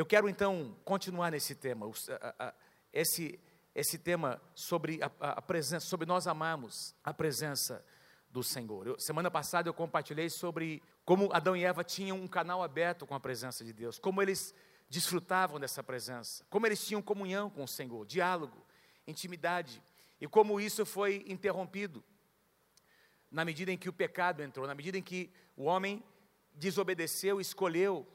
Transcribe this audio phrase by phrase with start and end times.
[0.00, 1.86] Eu quero então continuar nesse tema,
[2.90, 3.38] esse,
[3.74, 7.84] esse tema sobre a, a presença, sobre nós amarmos a presença
[8.30, 8.86] do Senhor.
[8.86, 13.14] Eu, semana passada eu compartilhei sobre como Adão e Eva tinham um canal aberto com
[13.14, 14.54] a presença de Deus, como eles
[14.88, 18.56] desfrutavam dessa presença, como eles tinham comunhão com o Senhor, diálogo,
[19.06, 19.82] intimidade,
[20.18, 22.02] e como isso foi interrompido
[23.30, 26.02] na medida em que o pecado entrou, na medida em que o homem
[26.54, 28.10] desobedeceu, escolheu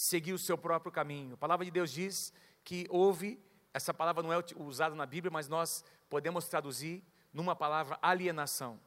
[0.00, 1.34] seguir o seu próprio caminho.
[1.34, 2.32] A palavra de Deus diz
[2.64, 3.38] que houve,
[3.74, 8.80] essa palavra não é usada na Bíblia, mas nós podemos traduzir numa palavra alienação,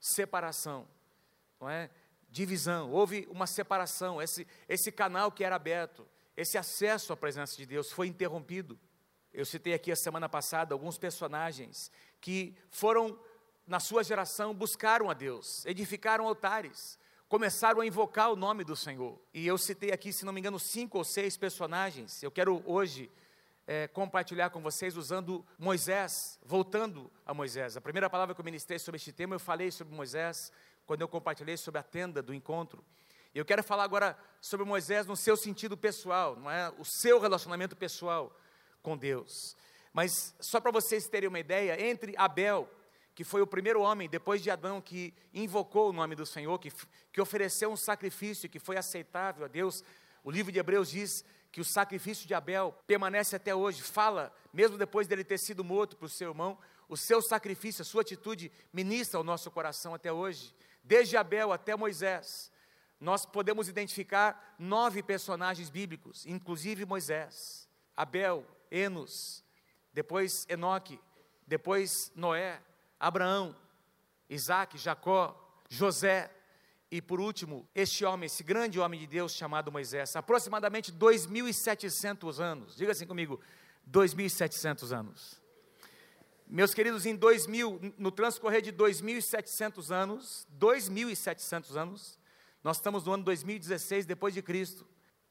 [0.00, 0.88] separação,
[1.60, 1.88] não é?
[2.28, 6.04] Divisão, houve uma separação, esse, esse canal que era aberto,
[6.36, 8.76] esse acesso à presença de Deus foi interrompido.
[9.32, 13.16] Eu citei aqui a semana passada alguns personagens que foram,
[13.64, 19.20] na sua geração, buscaram a Deus, edificaram altares, começaram a invocar o nome do Senhor.
[19.34, 22.22] E eu citei aqui, se não me engano, cinco ou seis personagens.
[22.22, 23.10] Eu quero hoje
[23.66, 27.76] é, compartilhar com vocês usando Moisés, voltando a Moisés.
[27.76, 30.52] A primeira palavra que eu ministrei sobre este tema, eu falei sobre Moisés,
[30.86, 32.84] quando eu compartilhei sobre a tenda do encontro.
[33.34, 36.72] Eu quero falar agora sobre Moisés no seu sentido pessoal, não é?
[36.78, 38.34] O seu relacionamento pessoal
[38.80, 39.56] com Deus.
[39.92, 42.70] Mas só para vocês terem uma ideia, entre Abel
[43.16, 46.70] que foi o primeiro homem, depois de Adão, que invocou o nome do Senhor, que,
[47.10, 49.82] que ofereceu um sacrifício que foi aceitável a Deus.
[50.22, 54.76] O livro de Hebreus diz que o sacrifício de Abel permanece até hoje, fala, mesmo
[54.76, 56.58] depois dele ter sido morto o seu irmão,
[56.90, 60.54] o seu sacrifício, a sua atitude ministra ao nosso coração até hoje.
[60.84, 62.52] Desde Abel até Moisés,
[63.00, 69.42] nós podemos identificar nove personagens bíblicos, inclusive Moisés, Abel, Enos,
[69.90, 71.00] depois Enoque,
[71.46, 72.60] depois Noé,
[72.98, 73.56] Abraão,
[74.28, 76.30] Isaac, Jacó, José
[76.90, 82.76] e por último, este homem, esse grande homem de Deus chamado Moisés, aproximadamente 2.700 anos.
[82.76, 83.40] Diga assim comigo,
[83.90, 85.42] 2.700 anos.
[86.46, 92.18] Meus queridos, em 2000, no transcorrer de 2.700 anos, 2.700 anos,
[92.62, 94.86] nós estamos no ano 2016 depois de Cristo.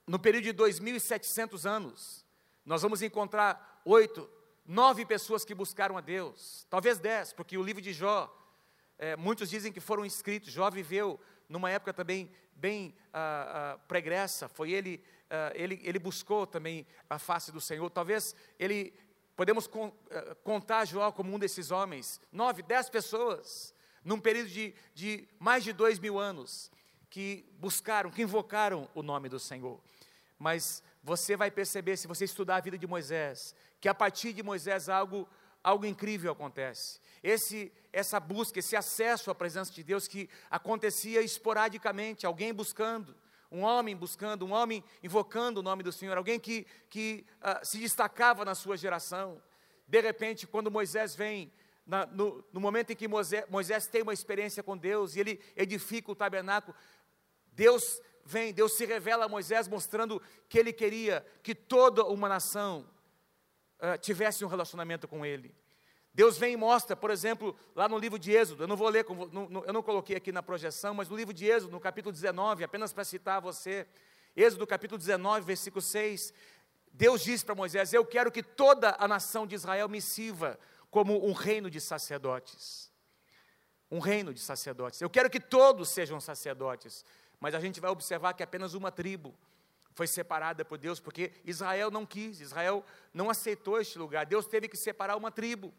[0.06, 2.26] No período de 2.700 anos,
[2.66, 4.30] nós vamos encontrar oito
[4.66, 8.34] nove pessoas que buscaram a Deus, talvez dez, porque o livro de Jó,
[8.98, 10.52] é, muitos dizem que foram escritos.
[10.52, 16.48] Jó viveu numa época também bem ah, ah, pregressa, foi ele, ah, ele, ele buscou
[16.48, 17.90] também a face do Senhor.
[17.90, 18.94] Talvez ele,
[19.36, 19.92] podemos con,
[20.44, 25.74] contar Jó como um desses homens, nove, dez pessoas, num período de, de mais de
[25.74, 26.72] dois mil anos,
[27.10, 29.80] que buscaram, que invocaram o nome do Senhor.
[30.38, 34.42] Mas você vai perceber, se você estudar a vida de Moisés, que a partir de
[34.42, 35.30] Moisés algo,
[35.64, 37.00] algo incrível acontece.
[37.22, 43.16] Esse, essa busca, esse acesso à presença de Deus que acontecia esporadicamente, alguém buscando,
[43.52, 47.78] um homem buscando, um homem invocando o nome do Senhor, alguém que, que uh, se
[47.78, 49.40] destacava na sua geração.
[49.88, 51.54] De repente, quando Moisés vem,
[51.86, 55.40] na, no, no, momento em que Moisés, Moisés tem uma experiência com Deus e ele
[55.56, 56.76] edifica o tabernáculo,
[57.52, 60.20] Deus vem, Deus se revela a Moisés mostrando
[60.50, 62.95] que ele queria que toda uma nação
[63.80, 65.56] uh, tivesse um relacionamento com ele.
[66.14, 69.06] Deus vem e mostra, por exemplo, lá no livro de Êxodo, eu não vou ler,
[69.68, 72.94] eu não coloquei aqui na projeção, mas no livro de Êxodo, no capítulo 19, apenas
[72.94, 73.86] para citar você,
[74.34, 76.34] Êxodo capítulo 19, versículo 6,
[76.94, 80.58] Deus diz para Moisés: Eu quero que toda a nação de Israel me sirva
[80.90, 82.90] como um reino de sacerdotes.
[83.92, 85.02] Um reino de sacerdotes.
[85.02, 87.04] Eu quero que todos sejam sacerdotes.
[87.40, 89.36] Mas a gente vai observar que apenas uma tribo
[89.96, 92.84] foi separada por Deus, porque Israel não quis, Israel
[93.14, 94.26] não aceitou este lugar.
[94.26, 95.74] Deus teve que separar uma tribo.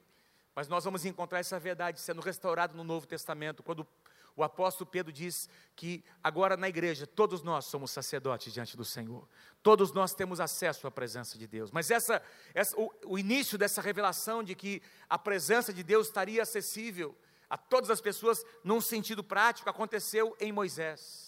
[0.54, 3.86] Mas nós vamos encontrar essa verdade sendo restaurada no Novo Testamento, quando
[4.34, 9.28] o apóstolo Pedro diz que agora na igreja todos nós somos sacerdotes diante do Senhor,
[9.62, 11.70] todos nós temos acesso à presença de Deus.
[11.70, 12.22] Mas essa,
[12.54, 17.14] essa o, o início dessa revelação de que a presença de Deus estaria acessível
[17.50, 21.25] a todas as pessoas, num sentido prático, aconteceu em Moisés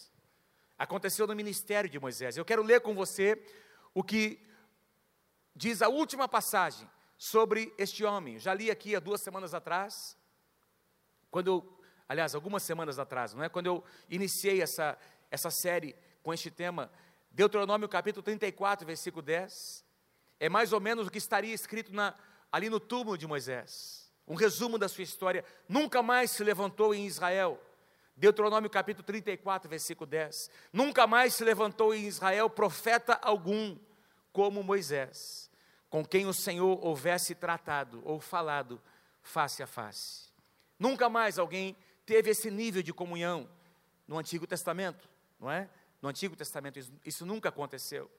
[0.79, 2.37] aconteceu no ministério de Moisés.
[2.37, 3.43] Eu quero ler com você
[3.93, 4.41] o que
[5.55, 8.39] diz a última passagem sobre este homem.
[8.39, 10.17] Já li aqui há duas semanas atrás,
[11.31, 13.49] quando eu, aliás, algumas semanas atrás, não é?
[13.49, 14.97] Quando eu iniciei essa,
[15.31, 16.91] essa série com este tema,
[17.31, 19.85] Deuteronômio capítulo 34, versículo 10,
[20.39, 22.15] é mais ou menos o que estaria escrito na,
[22.53, 24.13] ali no túmulo de Moisés.
[24.27, 25.45] Um resumo da sua história.
[25.69, 27.61] Nunca mais se levantou em Israel
[28.19, 30.51] Deuteronômio capítulo 34, versículo 10.
[30.73, 33.79] Nunca mais se levantou em Israel profeta algum
[34.33, 35.49] como Moisés,
[35.89, 38.83] com quem o Senhor houvesse tratado ou falado
[39.23, 40.33] face a face.
[40.77, 43.49] Nunca mais alguém teve esse nível de comunhão
[44.07, 45.71] no Antigo Testamento, não é?
[46.03, 48.11] No Antigo Testamento isso, isso nunca aconteceu.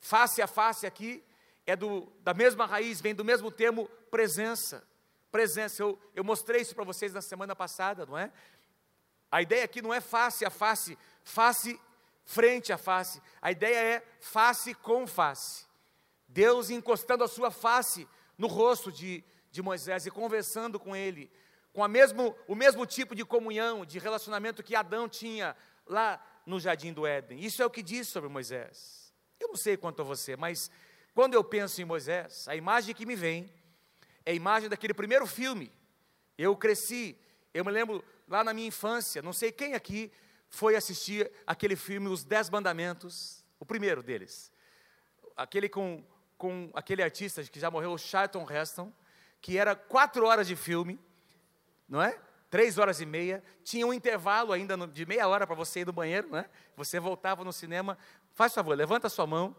[0.00, 1.22] Face a face aqui
[1.64, 4.84] é do, da mesma raiz, vem do mesmo termo presença.
[5.30, 8.32] Presença, eu, eu mostrei isso para vocês na semana passada, não é?
[9.30, 11.80] A ideia aqui não é face a face, face
[12.24, 13.20] frente a face.
[13.40, 15.64] A ideia é face com face.
[16.28, 18.06] Deus encostando a sua face
[18.36, 21.30] no rosto de, de Moisés e conversando com ele,
[21.72, 25.56] com a mesmo, o mesmo tipo de comunhão, de relacionamento que Adão tinha
[25.86, 27.40] lá no jardim do Éden.
[27.40, 29.12] Isso é o que diz sobre Moisés.
[29.38, 30.70] Eu não sei quanto a você, mas
[31.14, 33.50] quando eu penso em Moisés, a imagem que me vem
[34.24, 35.72] é a imagem daquele primeiro filme.
[36.36, 37.16] Eu cresci,
[37.54, 40.12] eu me lembro lá na minha infância, não sei quem aqui
[40.48, 44.52] foi assistir aquele filme Os Dez Mandamentos, o primeiro deles.
[45.36, 46.04] Aquele com,
[46.38, 48.92] com aquele artista que já morreu, o Charlton Heston,
[49.40, 50.98] que era quatro horas de filme,
[51.88, 52.18] não é?
[52.50, 55.92] três horas e meia, tinha um intervalo ainda de meia hora para você ir no
[55.92, 56.46] banheiro, né?
[56.76, 57.98] Você voltava no cinema.
[58.34, 59.54] Faz favor, levanta sua mão.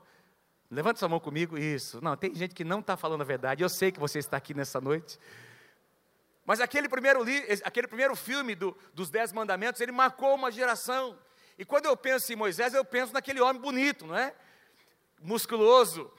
[0.69, 1.57] Levanta sua mão comigo.
[1.57, 2.03] Isso.
[2.03, 3.63] Não, tem gente que não está falando a verdade.
[3.63, 5.19] Eu sei que você está aqui nessa noite.
[6.47, 7.25] Mas aquele primeiro,
[7.65, 11.19] aquele primeiro filme do, dos Dez Mandamentos, ele marcou uma geração.
[11.57, 14.33] E quando eu penso em Moisés, eu penso naquele homem bonito, não é?
[15.19, 16.09] Musculoso,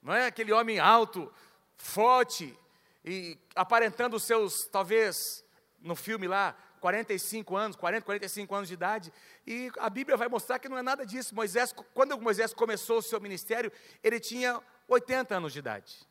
[0.00, 0.26] não é?
[0.26, 1.32] Aquele homem alto,
[1.76, 2.56] forte,
[3.04, 5.44] e aparentando os seus, talvez,
[5.80, 9.12] no filme lá, 45 anos, 40, 45 anos de idade,
[9.44, 11.34] e a Bíblia vai mostrar que não é nada disso.
[11.34, 16.06] Moisés, quando Moisés começou o seu ministério, ele tinha 80 anos de idade.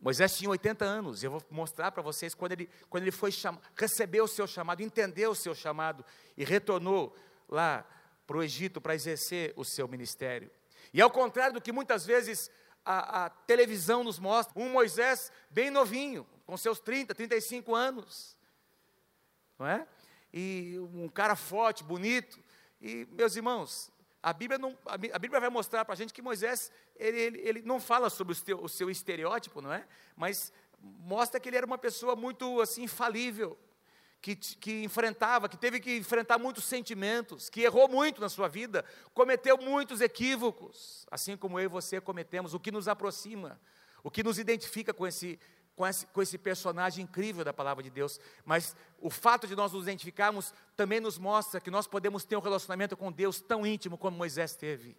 [0.00, 3.58] Moisés tinha 80 anos, eu vou mostrar para vocês quando ele, quando ele foi cham,
[3.74, 6.04] recebeu o seu chamado, entendeu o seu chamado
[6.36, 7.16] e retornou
[7.48, 7.84] lá
[8.26, 10.50] para o Egito para exercer o seu ministério.
[10.92, 12.50] E ao contrário do que muitas vezes
[12.84, 18.36] a, a televisão nos mostra, um Moisés bem novinho, com seus 30, 35 anos,
[19.58, 19.86] não é?
[20.32, 22.38] E um cara forte, bonito.
[22.80, 23.90] E, meus irmãos,
[24.26, 27.62] a Bíblia, não, a Bíblia vai mostrar para a gente que Moisés, ele, ele, ele
[27.62, 29.86] não fala sobre o seu, o seu, estereótipo, não é?
[30.16, 30.52] Mas
[30.82, 33.56] mostra que ele era uma pessoa muito, assim, falível,
[34.20, 38.84] que, que enfrentava, que teve que enfrentar muitos sentimentos, que errou muito na sua vida,
[39.14, 43.60] cometeu muitos equívocos, assim como eu e você cometemos, o que nos aproxima,
[44.02, 45.38] o que nos identifica com esse,
[45.76, 49.72] com esse, com esse personagem incrível da palavra de Deus, mas o fato de nós
[49.72, 53.98] nos identificarmos também nos mostra que nós podemos ter um relacionamento com Deus tão íntimo
[53.98, 54.96] como Moisés teve,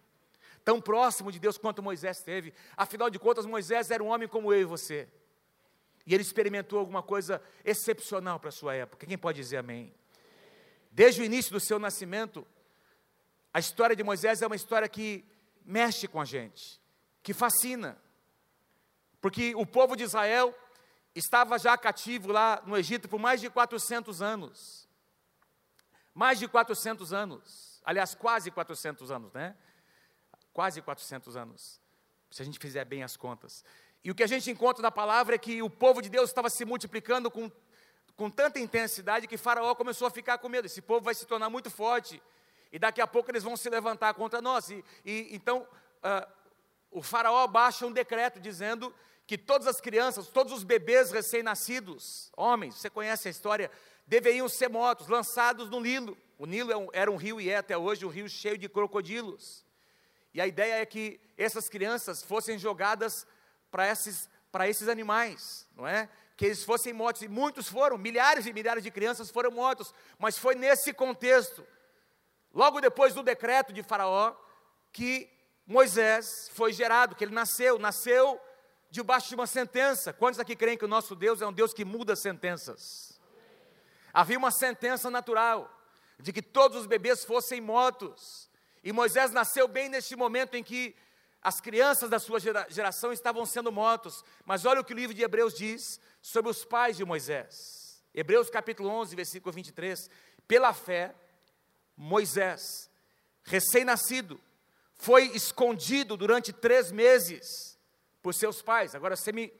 [0.64, 2.54] tão próximo de Deus quanto Moisés teve.
[2.76, 5.08] Afinal de contas, Moisés era um homem como eu e você,
[6.06, 9.04] e ele experimentou alguma coisa excepcional para a sua época.
[9.04, 9.92] Quem pode dizer amém?
[10.92, 12.46] Desde o início do seu nascimento,
[13.52, 15.24] a história de Moisés é uma história que
[15.64, 16.80] mexe com a gente,
[17.20, 18.00] que fascina,
[19.20, 20.54] porque o povo de Israel
[21.18, 24.88] estava já cativo lá no Egito por mais de 400 anos.
[26.14, 27.80] Mais de 400 anos.
[27.84, 29.56] Aliás, quase 400 anos, né?
[30.52, 31.80] Quase 400 anos.
[32.30, 33.64] Se a gente fizer bem as contas.
[34.02, 36.50] E o que a gente encontra na palavra é que o povo de Deus estava
[36.50, 37.50] se multiplicando com,
[38.16, 40.66] com tanta intensidade que Faraó começou a ficar com medo.
[40.66, 42.22] Esse povo vai se tornar muito forte.
[42.70, 44.70] E daqui a pouco eles vão se levantar contra nós.
[44.70, 45.66] E, e então,
[46.02, 46.32] uh,
[46.90, 48.94] o Faraó baixa um decreto dizendo
[49.28, 53.70] que todas as crianças, todos os bebês recém-nascidos, homens, você conhece a história,
[54.06, 56.16] deveriam ser mortos, lançados no Nilo.
[56.38, 59.66] O Nilo é era um rio e é até hoje um rio cheio de crocodilos.
[60.32, 63.26] E a ideia é que essas crianças fossem jogadas
[63.70, 64.30] para esses,
[64.66, 66.08] esses animais, não é?
[66.34, 67.20] Que eles fossem mortos.
[67.20, 69.92] E muitos foram, milhares e milhares de crianças foram mortos.
[70.18, 71.66] Mas foi nesse contexto,
[72.54, 74.34] logo depois do decreto de Faraó,
[74.90, 75.30] que
[75.66, 77.78] Moisés foi gerado, que ele nasceu.
[77.78, 78.40] Nasceu
[78.90, 80.12] debaixo de uma sentença.
[80.12, 83.20] Quantos aqui creem que o nosso Deus é um Deus que muda sentenças?
[84.12, 85.70] Havia uma sentença natural
[86.18, 88.50] de que todos os bebês fossem mortos.
[88.82, 90.96] E Moisés nasceu bem neste momento em que
[91.42, 94.24] as crianças da sua geração estavam sendo mortos.
[94.44, 98.02] Mas olha o que o livro de Hebreus diz sobre os pais de Moisés.
[98.14, 100.10] Hebreus capítulo 11, versículo 23.
[100.46, 101.14] Pela fé,
[101.96, 102.90] Moisés,
[103.44, 104.40] recém-nascido,
[104.96, 107.77] foi escondido durante três meses
[108.22, 108.94] por seus pais.
[108.94, 109.52] Agora você me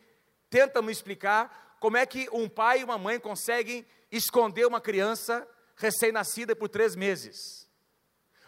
[0.50, 5.46] tenta me explicar como é que um pai e uma mãe conseguem esconder uma criança
[5.76, 7.68] recém-nascida por três meses,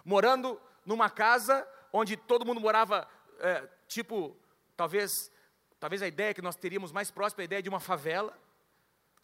[0.04, 3.06] morando numa casa onde todo mundo morava,
[3.38, 4.36] é, tipo,
[4.76, 5.30] talvez,
[5.78, 8.36] talvez a ideia que nós teríamos mais próxima é a ideia de uma favela,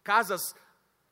[0.03, 0.55] casas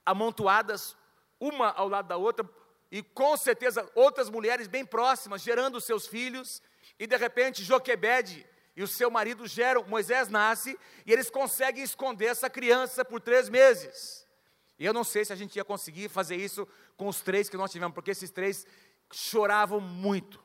[0.06, 0.96] amontoadas,
[1.40, 2.48] uma ao lado da outra,
[2.92, 6.62] e com certeza outras mulheres bem próximas, gerando seus filhos,
[6.98, 12.26] e de repente Joquebede, e o seu marido geram, Moisés nasce, e eles conseguem esconder
[12.26, 14.28] essa criança por três meses.
[14.78, 16.68] E eu não sei se a gente ia conseguir fazer isso
[16.98, 18.68] com os três que nós tivemos, porque esses três
[19.12, 20.44] choravam muito.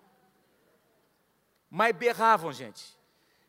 [1.69, 2.97] Mas berravam, gente.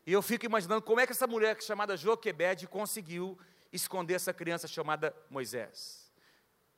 [0.04, 3.38] E eu fico imaginando como é que essa mulher chamada Joquebede conseguiu
[3.72, 6.10] esconder essa criança chamada Moisés.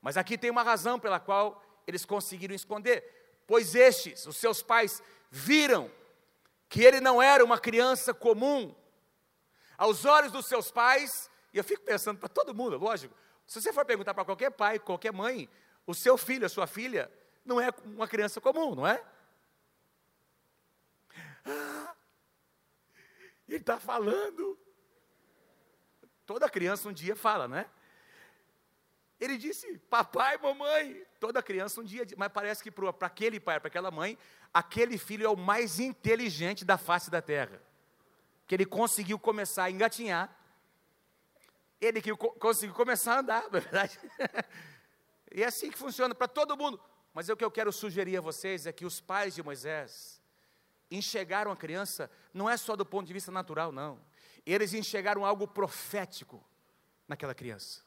[0.02, 5.02] Mas aqui tem uma razão pela qual eles conseguiram esconder, pois estes, os seus pais,
[5.30, 5.90] viram
[6.74, 8.74] que ele não era uma criança comum.
[9.78, 13.14] Aos olhos dos seus pais, e eu fico pensando para todo mundo, lógico,
[13.46, 15.48] se você for perguntar para qualquer pai, qualquer mãe,
[15.86, 17.08] o seu filho, a sua filha,
[17.44, 19.00] não é uma criança comum, não é?
[21.44, 21.94] Ah,
[23.46, 24.58] ele está falando.
[26.26, 27.70] Toda criança um dia fala, né?
[29.20, 31.06] Ele disse, papai, mamãe.
[31.20, 34.18] Toda criança um dia, mas parece que para aquele pai, para aquela mãe,
[34.54, 37.60] aquele filho é o mais inteligente da face da terra.
[38.46, 40.34] Que ele conseguiu começar a engatinhar.
[41.80, 43.98] Ele que conseguiu começar a andar, na é verdade.
[45.34, 46.80] e é assim que funciona para todo mundo.
[47.12, 50.22] Mas o que eu quero sugerir a vocês é que os pais de Moisés
[50.90, 54.00] enxergaram a criança, não é só do ponto de vista natural, não.
[54.46, 56.44] Eles enxergaram algo profético
[57.08, 57.82] naquela criança.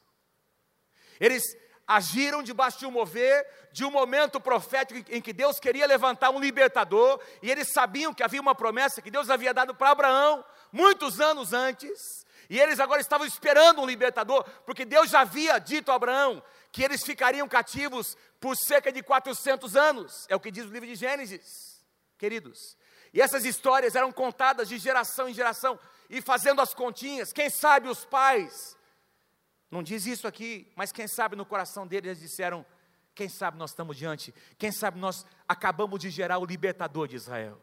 [1.18, 1.56] Eles
[1.88, 6.38] agiram debaixo de um mover, de um momento profético em que Deus queria levantar um
[6.38, 11.18] libertador, e eles sabiam que havia uma promessa que Deus havia dado para Abraão muitos
[11.18, 15.94] anos antes, e eles agora estavam esperando um libertador, porque Deus já havia dito a
[15.94, 20.70] Abraão que eles ficariam cativos por cerca de 400 anos, é o que diz o
[20.70, 21.82] livro de Gênesis,
[22.18, 22.76] queridos.
[23.14, 25.80] E essas histórias eram contadas de geração em geração,
[26.10, 28.77] e fazendo as continhas, quem sabe os pais,
[29.70, 32.64] não diz isso aqui, mas quem sabe no coração deles eles disseram:
[33.14, 37.60] quem sabe nós estamos diante, quem sabe nós acabamos de gerar o libertador de Israel.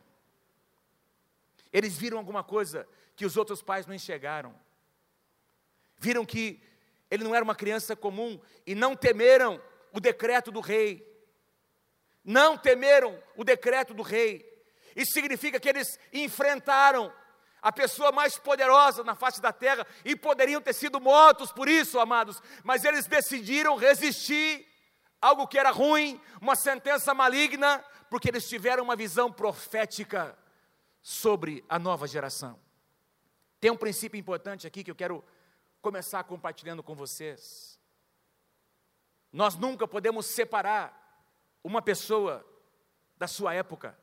[1.71, 4.55] Eles viram alguma coisa que os outros pais não enxergaram.
[5.97, 6.62] Viram que
[7.09, 11.05] ele não era uma criança comum e não temeram o decreto do rei.
[12.24, 14.45] Não temeram o decreto do rei.
[14.95, 17.13] Isso significa que eles enfrentaram
[17.65, 22.00] a pessoa mais poderosa na face da terra e poderiam ter sido mortos por isso,
[22.00, 24.67] amados, mas eles decidiram resistir
[25.19, 30.38] algo que era ruim, uma sentença maligna, porque eles tiveram uma visão profética
[31.01, 32.60] sobre a nova geração.
[33.60, 35.25] Tem um princípio importante aqui que eu quero
[35.81, 37.79] começar compartilhando com vocês.
[39.34, 40.93] Nós nunca podemos separar
[41.63, 42.45] uma pessoa
[43.17, 43.98] da sua época.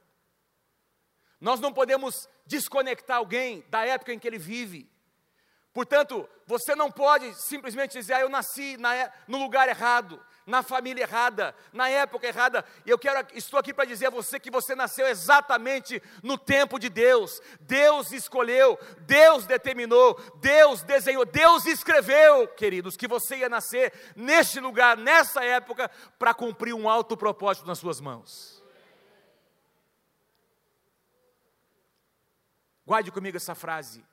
[1.43, 4.89] Nós não podemos desconectar alguém da época em que ele vive.
[5.73, 10.63] Portanto, você não pode simplesmente dizer, ah, eu nasci na, é, no lugar errado, na
[10.63, 12.65] família errada, na época errada.
[12.87, 16.79] E eu quero, estou aqui para dizer a você que você nasceu exatamente no tempo
[16.79, 17.41] de Deus.
[17.63, 24.97] Deus escolheu, Deus determinou, Deus desenhou, Deus escreveu, queridos, que você ia nascer neste lugar,
[24.97, 28.52] nessa época, para cumprir um alto propósito nas suas mãos.
[32.93, 34.05] Guarde comigo essa frase.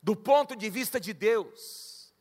[0.00, 2.14] Do ponto de vista de Deus,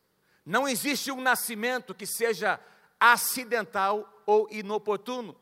[0.43, 2.59] não existe um nascimento que seja
[2.99, 5.39] acidental ou inoportuno.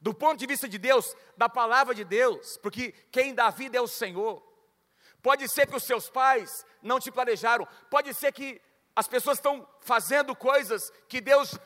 [0.00, 3.80] Do ponto de vista de Deus, da palavra de Deus, porque quem dá vida é
[3.80, 4.40] o Senhor.
[5.20, 8.62] Pode ser que os seus pais não te planejaram, pode ser que
[8.94, 11.58] as pessoas estão fazendo coisas que Deus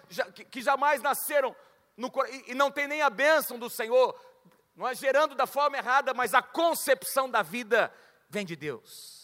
[0.50, 1.54] que, jamais nasceram
[1.98, 4.18] no, e, e não tem nem a bênção do Senhor,
[4.74, 7.92] não é gerando da forma errada, mas a concepção da vida
[8.28, 9.22] vem de Deus.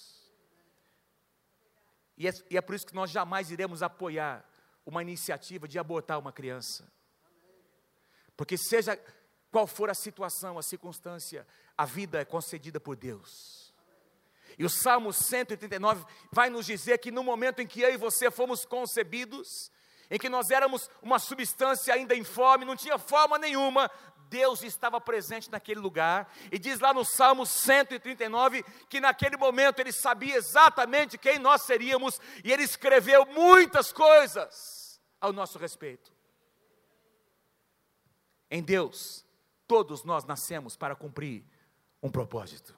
[2.17, 4.45] E é, e é por isso que nós jamais iremos apoiar
[4.85, 6.91] uma iniciativa de abortar uma criança.
[8.37, 8.99] Porque seja
[9.51, 13.73] qual for a situação, a circunstância, a vida é concedida por Deus.
[14.59, 18.31] E o Salmo 139 vai nos dizer que no momento em que eu e você
[18.31, 19.71] fomos concebidos,
[20.11, 23.91] em que nós éramos uma substância ainda informe, não tinha forma nenhuma,
[24.29, 29.93] Deus estava presente naquele lugar, e diz lá no Salmo 139 que naquele momento ele
[29.93, 36.13] sabia exatamente quem nós seríamos, e ele escreveu muitas coisas ao nosso respeito.
[38.51, 39.25] Em Deus,
[39.67, 41.45] todos nós nascemos para cumprir
[42.03, 42.75] um propósito.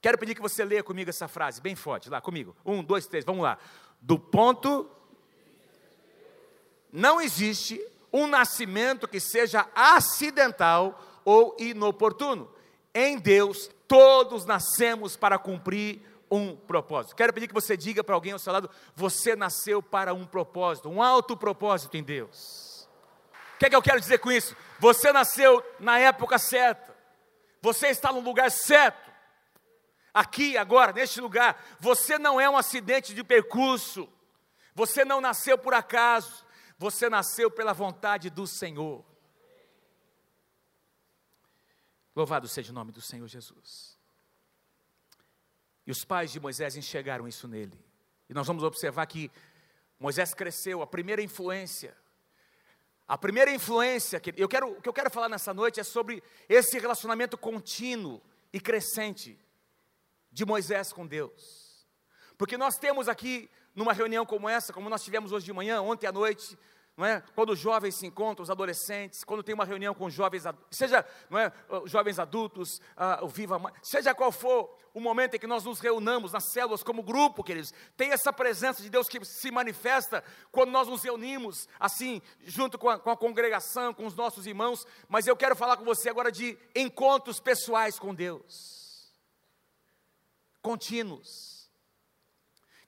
[0.00, 2.54] Quero pedir que você leia comigo essa frase, bem forte, lá comigo.
[2.64, 3.58] Um, dois, três, vamos lá.
[4.00, 4.90] Do ponto.
[6.92, 7.82] Não existe
[8.14, 12.48] um nascimento que seja acidental ou inoportuno.
[12.94, 17.16] Em Deus, todos nascemos para cumprir um propósito.
[17.16, 20.88] Quero pedir que você diga para alguém ao seu lado: você nasceu para um propósito,
[20.88, 22.88] um alto propósito em Deus.
[23.56, 24.56] O que é que eu quero dizer com isso?
[24.78, 26.94] Você nasceu na época certa,
[27.60, 29.10] você está no lugar certo,
[30.12, 31.60] aqui, agora, neste lugar.
[31.80, 34.08] Você não é um acidente de percurso,
[34.72, 36.43] você não nasceu por acaso,
[36.78, 39.04] você nasceu pela vontade do Senhor.
[42.14, 43.98] Louvado seja o nome do Senhor Jesus.
[45.86, 47.78] E os pais de Moisés enxergaram isso nele.
[48.28, 49.30] E nós vamos observar que
[49.98, 51.96] Moisés cresceu, a primeira influência.
[53.06, 56.22] A primeira influência que eu quero, o que eu quero falar nessa noite é sobre
[56.48, 59.38] esse relacionamento contínuo e crescente
[60.32, 61.86] de Moisés com Deus.
[62.38, 66.06] Porque nós temos aqui, numa reunião como essa, como nós tivemos hoje de manhã, ontem
[66.06, 66.56] à noite,
[66.96, 67.22] não é?
[67.34, 71.38] Quando os jovens se encontram, os adolescentes, quando tem uma reunião com jovens, seja não
[71.38, 71.52] é,
[71.86, 76.30] jovens adultos, uh, o Viva seja qual for o momento em que nós nos reunamos
[76.30, 80.86] nas células como grupo, queridos, tem essa presença de Deus que se manifesta quando nós
[80.86, 85.36] nos reunimos, assim, junto com a, com a congregação, com os nossos irmãos, mas eu
[85.36, 89.12] quero falar com você agora de encontros pessoais com Deus,
[90.62, 91.68] contínuos,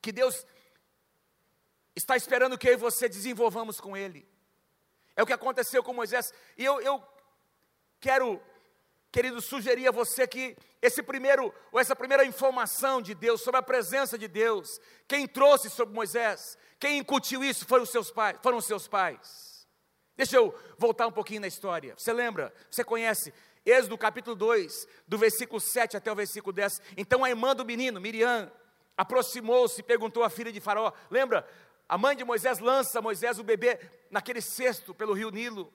[0.00, 0.46] que Deus
[1.96, 4.28] está esperando que eu e você desenvolvamos com Ele.
[5.16, 6.32] É o que aconteceu com Moisés.
[6.58, 7.02] E eu, eu
[7.98, 8.40] quero,
[9.10, 13.62] querido, sugerir a você que esse primeiro, ou essa primeira informação de Deus sobre a
[13.62, 18.58] presença de Deus, quem trouxe sobre Moisés, quem incutiu isso foram os seus pais, foram
[18.58, 19.66] os seus pais.
[20.16, 21.94] Deixa eu voltar um pouquinho na história.
[21.96, 22.52] Você lembra?
[22.70, 23.32] Você conhece
[23.64, 26.80] Êxodo capítulo 2, do versículo 7 até o versículo 10.
[26.96, 28.50] Então a irmã do menino, Miriam,
[28.96, 31.46] aproximou-se e perguntou à filha de Faraó: Lembra?
[31.88, 33.78] A mãe de Moisés lança Moisés, o bebê,
[34.10, 35.72] naquele cesto pelo rio Nilo.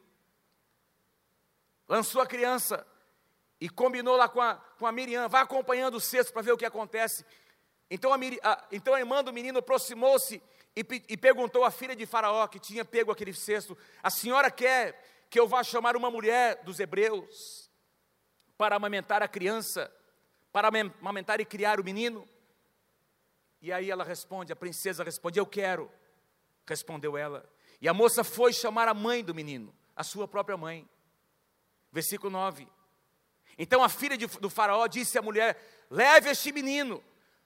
[1.88, 2.86] Lançou a criança
[3.60, 6.58] e combinou lá com a, com a Miriam, vai acompanhando o cesto para ver o
[6.58, 7.25] que acontece.
[7.89, 10.41] Então a, a, então a irmã do menino aproximou-se
[10.75, 15.25] e, e perguntou à filha de Faraó, que tinha pego aquele cesto: A senhora quer
[15.30, 17.70] que eu vá chamar uma mulher dos hebreus
[18.58, 19.94] para amamentar a criança,
[20.51, 22.27] para amamentar e criar o menino?
[23.62, 25.91] E aí ela responde, a princesa responde: Eu quero
[26.65, 27.50] respondeu ela.
[27.82, 30.88] E a moça foi chamar a mãe do menino, a sua própria mãe.
[31.91, 32.68] Versículo 9.
[33.58, 37.03] Então a filha de, do faraó disse à mulher: Leve este menino,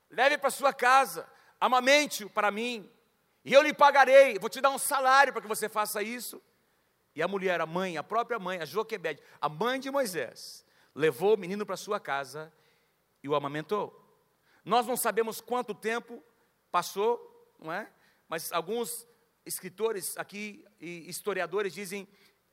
[0.09, 1.27] leve para sua casa,
[1.59, 2.89] amamente-o para mim,
[3.45, 6.41] e eu lhe pagarei, vou te dar um salário para que você faça isso.
[7.15, 11.35] E a mulher, a mãe, a própria mãe, a Joquebede, a mãe de Moisés, levou
[11.35, 12.51] o menino para sua casa
[13.23, 14.03] e o amamentou.
[14.65, 16.21] Nós não sabemos quanto tempo
[16.71, 17.87] passou, não é?
[18.27, 19.07] Mas alguns
[19.45, 22.07] escritores aqui e historiadores dizem,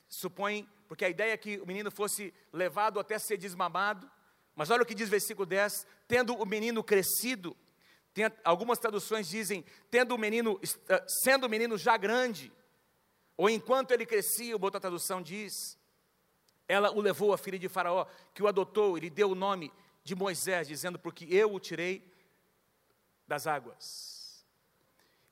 [0.09, 4.11] supõem, porque a ideia é que o menino fosse levado até ser desmamado,
[4.55, 7.57] mas olha o que diz versículo 10: tendo o menino crescido,
[8.13, 12.53] tem, algumas traduções dizem, tendo o menino, eh, sendo o menino já grande,
[13.37, 15.79] ou enquanto ele crescia, uma outra tradução diz,
[16.69, 19.73] ela o levou à filha de Faraó, que o adotou e lhe deu o nome
[20.05, 22.07] de Moisés, dizendo, porque eu o tirei
[23.27, 24.22] das águas.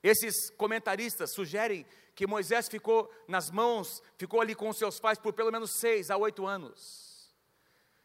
[0.03, 1.85] Esses comentaristas sugerem
[2.15, 6.17] que Moisés ficou nas mãos, ficou ali com seus pais por pelo menos seis a
[6.17, 7.31] oito anos.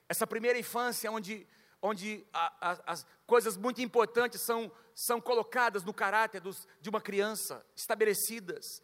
[0.09, 1.47] Essa primeira infância, onde,
[1.83, 7.01] onde a, a, as coisas muito importantes são, são colocadas no caráter dos, de uma
[7.01, 8.83] criança, estabelecidas.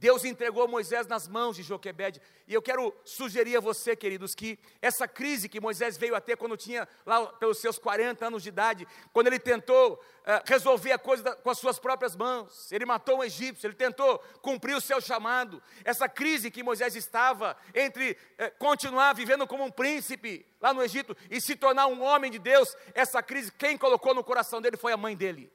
[0.00, 2.22] Deus entregou Moisés nas mãos de Joquebede.
[2.48, 6.38] E eu quero sugerir a você, queridos, que essa crise que Moisés veio a ter
[6.38, 10.00] quando tinha lá pelos seus 40 anos de idade, quando ele tentou uh,
[10.46, 14.18] resolver a coisa da, com as suas próprias mãos, ele matou um egípcio, ele tentou
[14.40, 15.62] cumprir o seu chamado.
[15.84, 21.14] Essa crise que Moisés estava entre uh, continuar vivendo como um príncipe lá no Egito
[21.30, 24.94] e se tornar um homem de Deus, essa crise, quem colocou no coração dele foi
[24.94, 25.52] a mãe dele.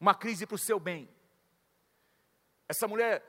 [0.00, 1.19] Uma crise para o seu bem
[2.70, 3.20] essa mulher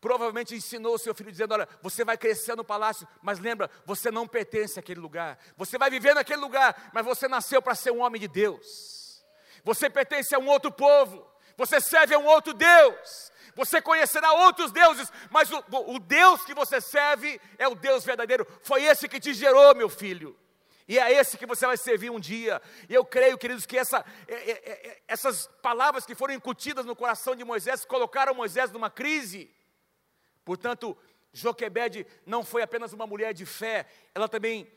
[0.00, 4.10] provavelmente ensinou o seu filho dizendo: Olha, você vai crescer no palácio, mas lembra, você
[4.10, 5.38] não pertence àquele lugar.
[5.54, 9.22] Você vai viver naquele lugar, mas você nasceu para ser um homem de Deus.
[9.62, 11.30] Você pertence a um outro povo.
[11.58, 13.30] Você serve a um outro Deus.
[13.54, 18.46] Você conhecerá outros deuses, mas o, o Deus que você serve é o Deus verdadeiro.
[18.62, 20.34] Foi esse que te gerou, meu filho.
[20.90, 22.60] E é esse que você vai servir um dia.
[22.88, 26.96] E eu creio, queridos, que essa, é, é, é, essas palavras que foram incutidas no
[26.96, 29.48] coração de Moisés colocaram Moisés numa crise.
[30.44, 30.98] Portanto,
[31.32, 34.68] Joquebede não foi apenas uma mulher de fé, ela também,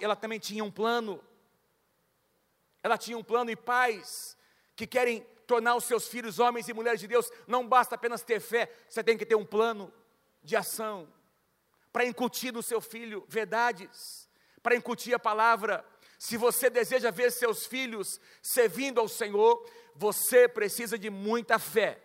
[0.00, 1.22] ela também tinha um plano.
[2.82, 4.38] Ela tinha um plano e pais
[4.74, 7.30] que querem tornar os seus filhos homens e mulheres de Deus.
[7.46, 9.92] Não basta apenas ter fé, você tem que ter um plano
[10.42, 11.06] de ação
[11.92, 14.29] para incutir no seu filho verdades
[14.62, 15.84] para incutir a palavra.
[16.18, 22.00] Se você deseja ver seus filhos servindo ao Senhor, você precisa de muita fé,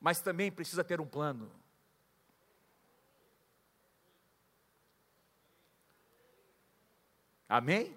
[0.00, 1.50] mas também precisa ter um plano.
[7.48, 7.94] Amém?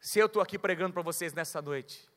[0.00, 2.08] Se eu estou aqui pregando para vocês nessa noite,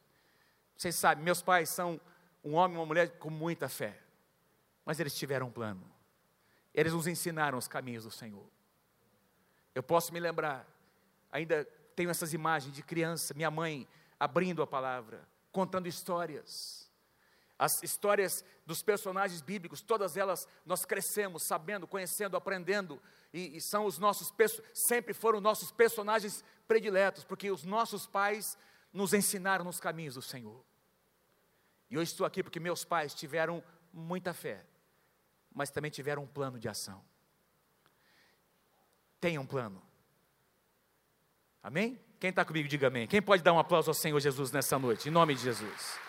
[0.78, 2.00] vocês sabem, meus pais são
[2.44, 4.00] um homem e uma mulher com muita fé,
[4.86, 5.84] mas eles tiveram um plano,
[6.74, 8.50] eles nos ensinaram os caminhos do Senhor.
[9.74, 10.68] Eu posso me lembrar,
[11.32, 13.88] ainda tenho essas imagens de criança, minha mãe
[14.20, 16.90] abrindo a palavra, contando histórias.
[17.58, 23.02] As histórias dos personagens bíblicos, todas elas nós crescemos sabendo, conhecendo, aprendendo,
[23.34, 24.34] e, e são os nossos,
[24.74, 28.58] sempre foram nossos personagens prediletos, porque os nossos pais
[28.92, 30.64] nos ensinaram nos caminhos do Senhor.
[31.90, 34.66] E eu estou aqui porque meus pais tiveram muita fé,
[35.54, 37.04] mas também tiveram um plano de ação.
[39.22, 39.80] Tenha um plano.
[41.62, 42.00] Amém?
[42.20, 43.08] Quem está comigo, diga amém.
[43.08, 46.00] Quem pode dar um aplauso ao Senhor Jesus nessa noite, em nome de Jesus?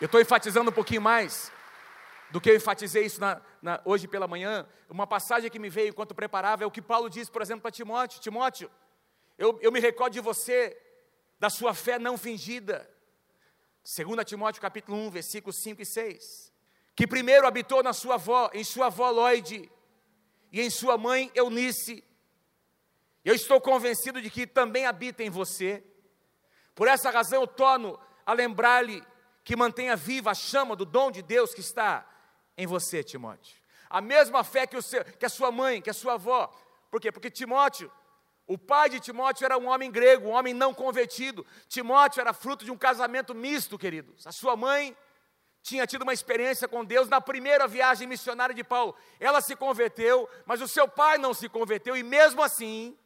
[0.00, 1.52] Eu estou enfatizando um pouquinho mais
[2.30, 4.66] do que eu enfatizei isso na, na, hoje pela manhã.
[4.88, 7.70] Uma passagem que me veio enquanto preparava é o que Paulo diz, por exemplo, para
[7.70, 8.70] Timóteo: Timóteo,
[9.38, 10.76] eu, eu me recordo de você,
[11.38, 12.90] da sua fé não fingida.
[13.84, 16.52] 2 Timóteo capítulo 1, versículos 5 e 6.
[16.96, 19.70] Que primeiro habitou na sua avó, em sua avó Loide,
[20.52, 22.04] e em sua mãe Eunice,
[23.24, 25.84] eu estou convencido de que também habita em você.
[26.74, 29.02] Por essa razão eu torno a lembrar-lhe
[29.44, 32.06] que mantenha viva a chama do dom de Deus que está
[32.56, 33.56] em você, Timóteo.
[33.88, 36.48] A mesma fé que, o seu, que a sua mãe, que a sua avó.
[36.90, 37.10] Por quê?
[37.10, 37.90] Porque Timóteo,
[38.46, 41.44] o pai de Timóteo era um homem grego, um homem não convertido.
[41.68, 44.26] Timóteo era fruto de um casamento misto, queridos.
[44.26, 44.96] A sua mãe
[45.62, 48.94] tinha tido uma experiência com Deus na primeira viagem missionária de Paulo.
[49.18, 52.96] Ela se converteu, mas o seu pai não se converteu, e mesmo assim,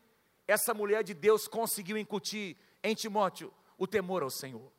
[0.46, 4.72] essa mulher de Deus conseguiu incutir em Timóteo o temor ao Senhor.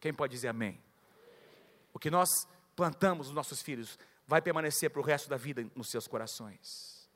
[0.00, 0.80] Quem pode dizer amém?
[1.92, 2.28] O que nós
[2.76, 7.08] plantamos nos nossos filhos vai permanecer para o resto da vida nos seus corações.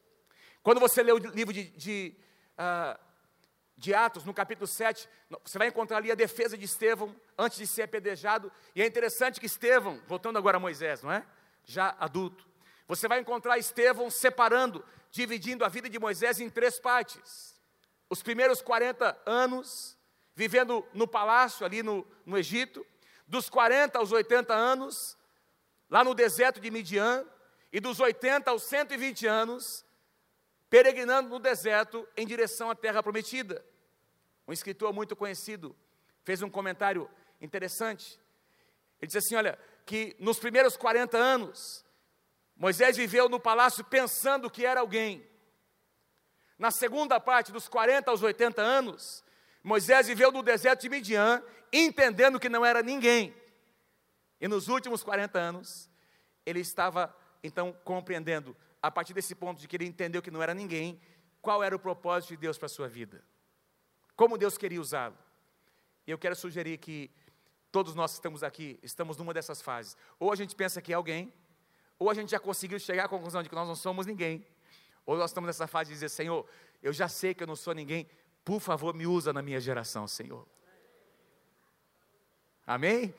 [0.62, 2.16] Quando você lê o livro de, de,
[2.58, 2.98] uh,
[3.82, 5.08] de, Atos, no capítulo 7,
[5.44, 8.50] você vai encontrar ali a defesa de Estevão antes de ser apedrejado.
[8.76, 11.26] E é interessante que Estevão, voltando agora a Moisés, não é?
[11.64, 12.46] Já adulto,
[12.86, 17.60] você vai encontrar Estevão separando dividindo a vida de Moisés em três partes.
[18.08, 19.98] Os primeiros 40 anos,
[20.32, 22.86] vivendo no palácio ali no, no Egito,
[23.26, 25.18] dos 40 aos 80 anos,
[25.90, 27.26] lá no deserto de Midian,
[27.72, 29.84] e dos 80 aos 120 anos,
[30.70, 33.71] peregrinando no deserto em direção à terra prometida.
[34.46, 35.76] Um escritor muito conhecido
[36.24, 37.08] fez um comentário
[37.40, 38.18] interessante.
[39.00, 41.84] Ele disse assim: olha, que nos primeiros 40 anos,
[42.56, 45.26] Moisés viveu no palácio pensando que era alguém.
[46.58, 49.24] Na segunda parte, dos 40 aos 80 anos,
[49.62, 53.34] Moisés viveu no deserto de Midian, entendendo que não era ninguém.
[54.40, 55.90] E nos últimos 40 anos,
[56.44, 60.54] ele estava então compreendendo, a partir desse ponto de que ele entendeu que não era
[60.54, 61.00] ninguém,
[61.40, 63.24] qual era o propósito de Deus para a sua vida.
[64.16, 65.16] Como Deus queria usá-lo.
[66.06, 67.10] E eu quero sugerir que
[67.70, 69.96] todos nós que estamos aqui, estamos numa dessas fases.
[70.18, 71.32] Ou a gente pensa que é alguém,
[71.98, 74.46] ou a gente já conseguiu chegar à conclusão de que nós não somos ninguém,
[75.06, 76.46] ou nós estamos nessa fase de dizer: Senhor,
[76.82, 78.08] eu já sei que eu não sou ninguém,
[78.44, 80.46] por favor, me usa na minha geração, Senhor.
[82.66, 83.14] Amém?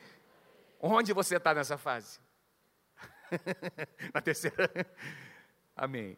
[0.80, 2.20] Onde você está nessa fase?
[4.12, 4.70] na terceira.
[5.74, 6.16] Amém.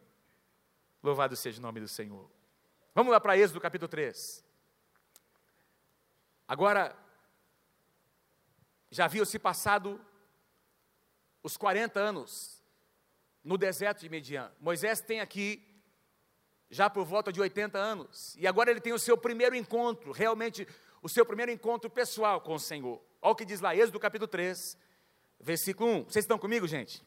[1.01, 2.29] Louvado seja o nome do Senhor.
[2.93, 4.46] Vamos lá para Êxodo capítulo 3.
[6.47, 6.95] Agora,
[8.89, 9.99] já viu-se passado
[11.43, 12.63] os 40 anos
[13.43, 14.51] no deserto de Median.
[14.59, 15.63] Moisés tem aqui
[16.69, 20.67] já por volta de 80 anos, e agora ele tem o seu primeiro encontro, realmente
[21.01, 23.01] o seu primeiro encontro pessoal com o Senhor.
[23.21, 24.77] Olha o que diz lá, Êxodo capítulo 3,
[25.39, 26.03] versículo 1.
[26.05, 27.05] Vocês estão comigo, gente?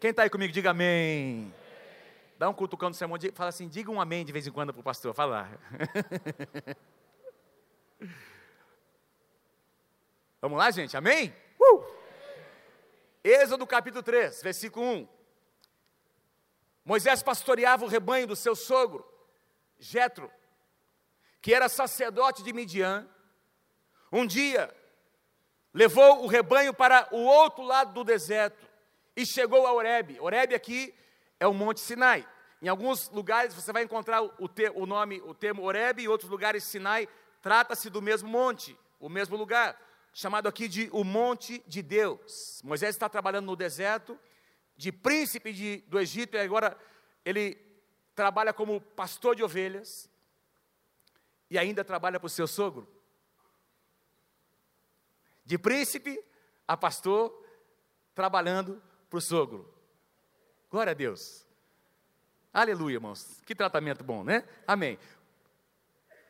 [0.00, 1.54] Quem está aí comigo, diga amém.
[2.38, 4.80] Dá um cutucão no sermão, fala assim, diga um amém de vez em quando para
[4.80, 5.48] o pastor, fala.
[10.42, 11.32] Vamos lá, gente, amém?
[11.56, 11.84] Uh!
[13.22, 15.08] Êxodo capítulo 3, versículo 1.
[16.84, 19.06] Moisés pastoreava o rebanho do seu sogro,
[19.78, 20.28] Jetro,
[21.40, 23.08] que era sacerdote de Midian.
[24.10, 24.68] Um dia,
[25.72, 28.66] levou o rebanho para o outro lado do deserto
[29.14, 30.18] e chegou a Oreb.
[30.18, 30.92] Oreb aqui
[31.38, 32.26] é o Monte Sinai.
[32.60, 36.08] Em alguns lugares você vai encontrar o, te, o nome, o termo Oreb, e em
[36.08, 37.08] outros lugares Sinai
[37.40, 39.78] trata-se do mesmo monte, o mesmo lugar,
[40.12, 42.60] chamado aqui de o Monte de Deus.
[42.62, 44.18] Moisés está trabalhando no deserto
[44.76, 46.76] de príncipe de, do Egito e agora
[47.24, 47.56] ele
[48.14, 50.10] trabalha como pastor de ovelhas
[51.50, 52.88] e ainda trabalha para o seu sogro.
[55.44, 56.22] De príncipe
[56.66, 57.32] a pastor,
[58.14, 59.72] trabalhando para o sogro.
[60.70, 61.46] Glória a Deus.
[62.52, 63.40] Aleluia, irmãos.
[63.44, 64.46] Que tratamento bom, né?
[64.66, 64.98] Amém.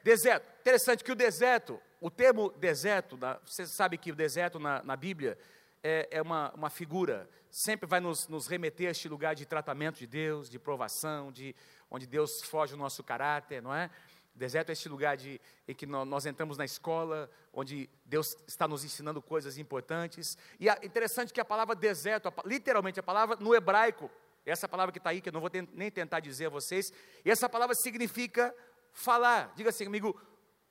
[0.03, 0.47] Deserto.
[0.61, 5.39] Interessante que o deserto, o termo deserto, você sabe que o deserto na, na Bíblia
[5.81, 10.01] é, é uma, uma figura, sempre vai nos, nos remeter a este lugar de tratamento
[10.01, 11.55] de Deus, de provação, de
[11.89, 13.89] onde Deus foge o nosso caráter, não é?
[14.35, 18.83] Deserto é este lugar de, em que nós entramos na escola, onde Deus está nos
[18.83, 20.37] ensinando coisas importantes.
[20.59, 24.11] E é interessante que a palavra deserto, literalmente a palavra no hebraico,
[24.45, 26.93] essa palavra que está aí, que eu não vou nem tentar dizer a vocês,
[27.25, 28.53] e essa palavra significa
[28.91, 29.53] falar.
[29.55, 30.21] Diga assim, amigo,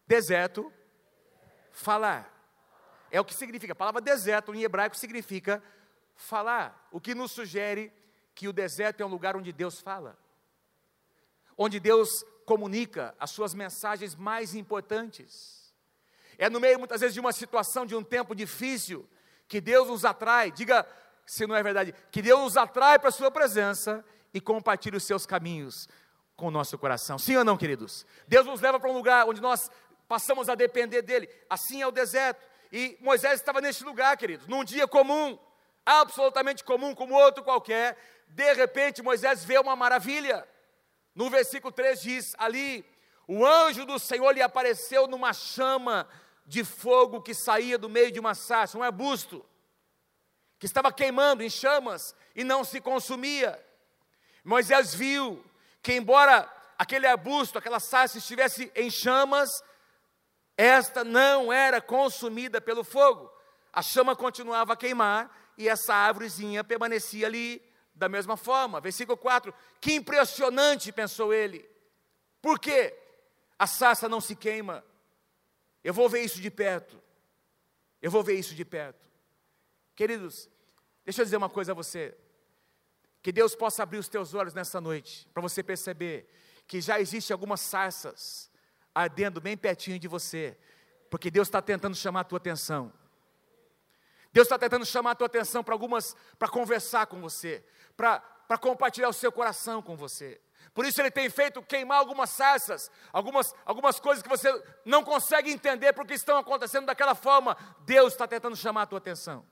[0.05, 0.73] deserto,
[1.71, 2.31] falar.
[3.09, 3.73] É o que significa.
[3.73, 5.61] A palavra deserto em hebraico significa
[6.15, 6.87] falar.
[6.91, 7.91] O que nos sugere
[8.33, 10.17] que o deserto é um lugar onde Deus fala.
[11.57, 15.73] Onde Deus comunica as suas mensagens mais importantes.
[16.37, 19.07] É no meio, muitas vezes, de uma situação, de um tempo difícil,
[19.47, 20.87] que Deus nos atrai, diga
[21.25, 24.03] se não é verdade, que Deus nos atrai para a Sua presença
[24.33, 25.87] e compartilha os seus caminhos
[26.35, 27.17] com o nosso coração.
[27.17, 28.05] Sim ou não, queridos?
[28.27, 29.69] Deus nos leva para um lugar onde nós
[30.11, 31.29] passamos a depender dEle.
[31.49, 32.45] Assim é o deserto.
[32.69, 35.39] E Moisés estava neste lugar, queridos, num dia comum,
[35.85, 37.97] absolutamente comum, como outro qualquer.
[38.27, 40.45] De repente, Moisés vê uma maravilha.
[41.15, 42.85] No versículo 3 diz: ali,
[43.25, 46.05] o anjo do Senhor lhe apareceu numa chama
[46.45, 49.45] de fogo que saía do meio de uma sarça, um arbusto,
[50.59, 53.57] que estava queimando em chamas e não se consumia.
[54.43, 55.41] Moisés viu
[55.81, 59.63] que, embora aquele arbusto, aquela sarça estivesse em chamas,
[60.61, 63.31] esta não era consumida pelo fogo.
[63.73, 67.59] A chama continuava a queimar e essa árvorezinha permanecia ali
[67.95, 68.79] da mesma forma.
[68.79, 71.67] Versículo 4: Que impressionante, pensou ele.
[72.39, 72.95] Por quê?
[73.57, 74.85] A sarça não se queima.
[75.83, 77.01] Eu vou ver isso de perto.
[77.99, 79.09] Eu vou ver isso de perto.
[79.95, 80.47] Queridos,
[81.03, 82.15] deixa eu dizer uma coisa a você.
[83.23, 86.29] Que Deus possa abrir os teus olhos nessa noite, para você perceber
[86.67, 88.50] que já existe algumas sarças
[88.93, 90.57] ardendo bem pertinho de você,
[91.09, 92.91] porque Deus está tentando chamar a tua atenção.
[94.33, 97.63] Deus está tentando chamar a tua atenção para algumas, para conversar com você,
[97.97, 100.39] para compartilhar o seu coração com você.
[100.73, 104.49] Por isso ele tem feito queimar algumas sarças, algumas, algumas coisas que você
[104.85, 107.57] não consegue entender porque estão acontecendo daquela forma.
[107.81, 109.45] Deus está tentando chamar a tua atenção.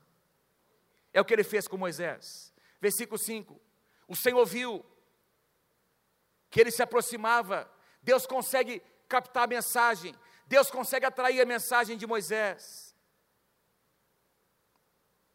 [1.12, 2.54] É o que ele fez com Moisés.
[2.80, 3.60] Versículo 5.
[4.08, 4.84] O Senhor viu
[6.48, 7.70] que ele se aproximava.
[8.02, 10.14] Deus consegue captar a mensagem.
[10.46, 12.90] Deus consegue atrair a mensagem de Moisés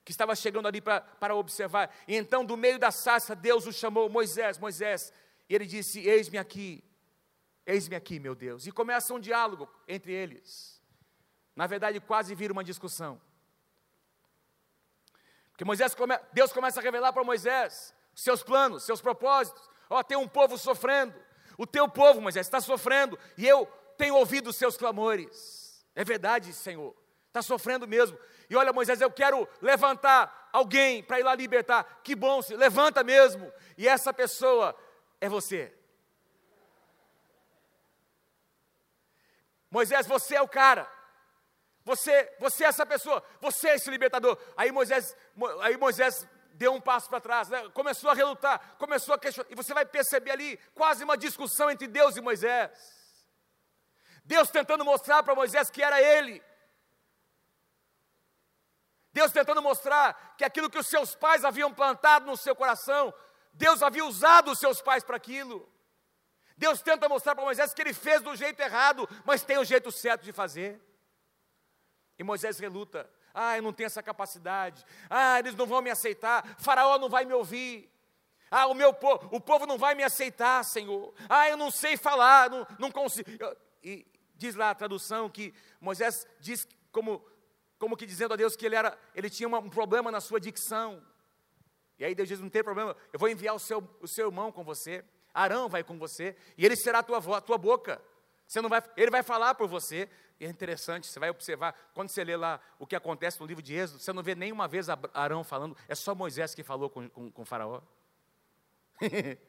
[0.05, 1.93] que estava chegando ali para observar.
[2.07, 5.11] E então, do meio da sarça, Deus o chamou, Moisés, Moisés.
[5.49, 6.83] E ele disse: Eis-me aqui,
[7.65, 8.67] eis-me aqui, meu Deus.
[8.67, 10.81] E começa um diálogo entre eles.
[11.55, 13.19] Na verdade, quase vira uma discussão.
[15.51, 19.67] Porque Moisés come, Deus começa a revelar para Moisés seus planos, seus propósitos.
[19.89, 21.15] Ó, oh, tem um povo sofrendo.
[21.57, 23.17] O teu povo, Moisés, está sofrendo.
[23.37, 23.65] E eu
[23.97, 25.85] tenho ouvido os seus clamores.
[25.95, 26.95] É verdade, Senhor.
[27.27, 28.17] Está sofrendo mesmo.
[28.49, 32.01] E olha, Moisés, eu quero levantar alguém para ir lá libertar.
[32.03, 33.51] Que bom, se levanta mesmo.
[33.77, 34.75] E essa pessoa
[35.19, 35.73] é você.
[39.69, 40.89] Moisés, você é o cara.
[41.83, 43.23] Você, você é essa pessoa.
[43.41, 44.37] Você é esse libertador.
[44.55, 45.15] Aí Moisés,
[45.61, 47.69] aí Moisés deu um passo para trás, né?
[47.69, 49.51] começou a relutar, começou a questionar.
[49.51, 52.71] E você vai perceber ali quase uma discussão entre Deus e Moisés.
[54.23, 56.41] Deus tentando mostrar para Moisés que era ele
[59.15, 63.13] Deus tentando mostrar que aquilo que os seus pais haviam plantado no seu coração,
[63.53, 65.71] Deus havia usado os seus pais para aquilo.
[66.57, 69.89] Deus tenta mostrar para Moisés que ele fez do jeito errado, mas tem o jeito
[69.89, 70.81] certo de fazer.
[72.19, 76.55] E Moisés reluta: ah, eu não tenho essa capacidade, ah, eles não vão me aceitar,
[76.57, 77.91] Faraó não vai me ouvir.
[78.49, 81.13] Ah, o meu povo, o povo não vai me aceitar, Senhor.
[81.27, 83.29] Ah, eu não sei falar, não, não consigo.
[83.83, 87.23] E diz lá a tradução que Moisés diz como
[87.77, 91.01] como que dizendo a Deus que ele, era, ele tinha um problema na sua dicção.
[91.99, 94.51] E aí Deus diz: não tem problema, eu vou enviar o seu, o seu irmão
[94.51, 98.01] com você, Arão vai com você, e ele será a tua, tua boca.
[98.47, 100.09] Você não vai, ele vai falar por você.
[100.39, 103.63] E é interessante, você vai observar, quando você lê lá o que acontece no livro
[103.63, 107.09] de Êxodo, você não vê nenhuma vez Arão falando, é só Moisés que falou com,
[107.09, 107.81] com, com Faraó.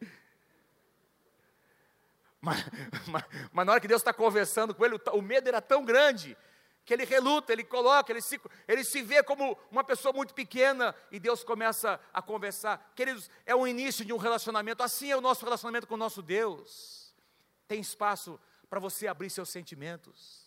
[2.40, 2.64] mas,
[3.08, 5.84] mas, mas, na hora que Deus está conversando com ele, o, o medo era tão
[5.84, 6.36] grande
[6.84, 10.94] que ele reluta, ele coloca, ele se, ele se vê como uma pessoa muito pequena
[11.10, 12.92] e Deus começa a conversar.
[12.94, 16.22] Queridos, é o início de um relacionamento, assim é o nosso relacionamento com o nosso
[16.22, 17.12] Deus.
[17.66, 18.38] Tem espaço
[18.70, 20.45] para você abrir seus sentimentos,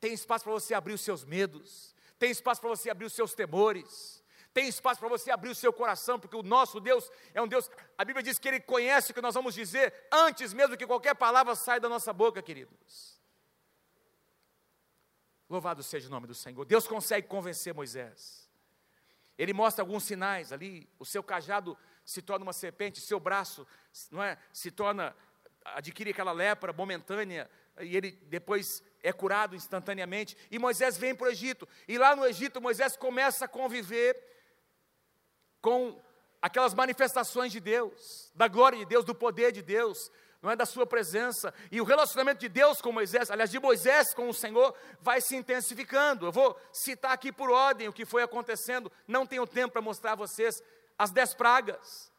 [0.00, 3.34] tem espaço para você abrir os seus medos, tem espaço para você abrir os seus
[3.34, 7.46] temores, tem espaço para você abrir o seu coração, porque o nosso Deus é um
[7.46, 10.86] Deus, a Bíblia diz que Ele conhece o que nós vamos dizer antes mesmo que
[10.86, 13.20] qualquer palavra saia da nossa boca, queridos.
[15.48, 16.64] Louvado seja o nome do Senhor.
[16.64, 18.48] Deus consegue convencer Moisés.
[19.36, 20.88] Ele mostra alguns sinais ali.
[20.96, 23.66] O seu cajado se torna uma serpente, seu braço
[24.10, 25.14] não é, se torna
[25.64, 30.36] adquire aquela lepra momentânea e ele depois é curado instantaneamente.
[30.50, 31.68] E Moisés vem para o Egito.
[31.88, 34.16] E lá no Egito, Moisés começa a conviver
[35.60, 36.00] com
[36.40, 40.10] aquelas manifestações de Deus, da glória de Deus, do poder de Deus,
[40.40, 41.52] não é da sua presença.
[41.70, 45.36] E o relacionamento de Deus com Moisés, aliás, de Moisés com o Senhor, vai se
[45.36, 46.26] intensificando.
[46.26, 50.12] Eu vou citar aqui por ordem o que foi acontecendo, não tenho tempo para mostrar
[50.12, 50.62] a vocês
[50.98, 52.10] as dez pragas.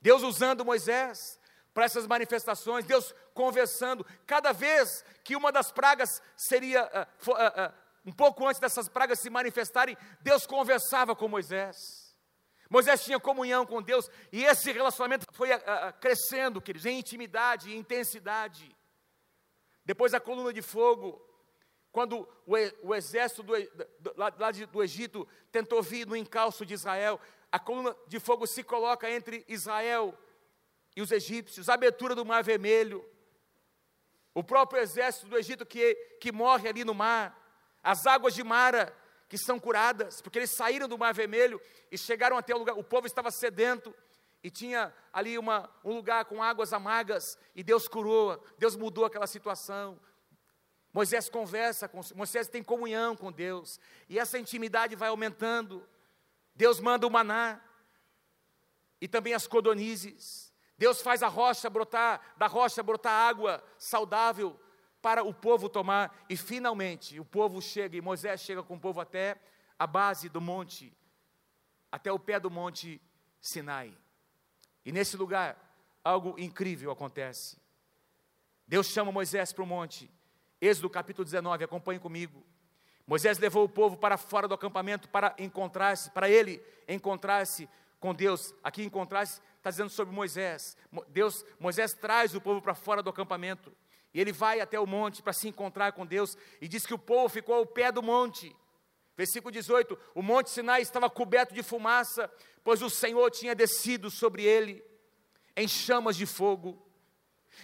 [0.00, 1.38] Deus usando Moisés
[1.72, 4.04] para essas manifestações, Deus conversando.
[4.26, 9.20] Cada vez que uma das pragas seria, uh, uh, uh, um pouco antes dessas pragas
[9.20, 12.16] se manifestarem, Deus conversava com Moisés.
[12.70, 15.48] Moisés tinha comunhão com Deus e esse relacionamento foi
[16.00, 18.76] crescendo, queridos, em intimidade, em intensidade.
[19.84, 21.24] Depois a coluna de fogo,
[21.90, 23.54] quando o, exército do,
[23.98, 27.18] do, lá, do Egito tentou vir no encalço de Israel,
[27.50, 30.27] a coluna de fogo se coloca entre Israel e
[31.00, 33.04] os egípcios, a abertura do Mar Vermelho,
[34.34, 37.36] o próprio exército do Egito que, que morre ali no mar,
[37.82, 38.94] as águas de Mara
[39.28, 42.82] que são curadas, porque eles saíram do Mar Vermelho e chegaram até o lugar, o
[42.82, 43.94] povo estava sedento,
[44.42, 49.26] e tinha ali uma, um lugar com águas amargas, e Deus curou, Deus mudou aquela
[49.26, 50.00] situação.
[50.92, 55.86] Moisés conversa com Moisés tem comunhão com Deus, e essa intimidade vai aumentando.
[56.54, 57.60] Deus manda o maná,
[59.00, 60.47] e também as codonizes.
[60.78, 64.58] Deus faz a rocha brotar, da rocha brotar água saudável
[65.02, 69.00] para o povo tomar, e finalmente o povo chega, e Moisés chega com o povo
[69.00, 69.36] até
[69.78, 70.96] a base do monte,
[71.90, 73.00] até o pé do monte
[73.40, 73.96] Sinai.
[74.84, 75.56] E nesse lugar,
[76.02, 77.56] algo incrível acontece.
[78.66, 80.10] Deus chama Moisés para o monte,
[80.60, 82.44] Êxodo capítulo 19, acompanhe comigo.
[83.06, 87.68] Moisés levou o povo para fora do acampamento para encontrar-se, para ele encontrar-se
[88.00, 88.52] com Deus.
[88.62, 90.76] Aqui encontrar-se está dizendo sobre Moisés.
[91.08, 93.72] Deus, Moisés traz o povo para fora do acampamento.
[94.12, 96.98] E ele vai até o monte para se encontrar com Deus, e diz que o
[96.98, 98.54] povo ficou ao pé do monte.
[99.16, 102.30] Versículo 18: O monte Sinai estava coberto de fumaça,
[102.64, 104.82] pois o Senhor tinha descido sobre ele
[105.54, 106.86] em chamas de fogo.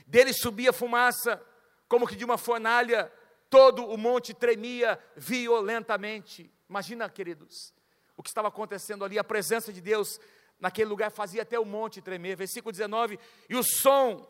[0.07, 1.41] Dele subia fumaça,
[1.89, 3.11] como que de uma fornalha,
[3.49, 6.53] todo o monte tremia violentamente.
[6.69, 7.73] Imagina, queridos,
[8.17, 10.21] o que estava acontecendo ali, a presença de Deus
[10.59, 12.37] naquele lugar fazia até o monte tremer.
[12.37, 14.27] Versículo 19: E o som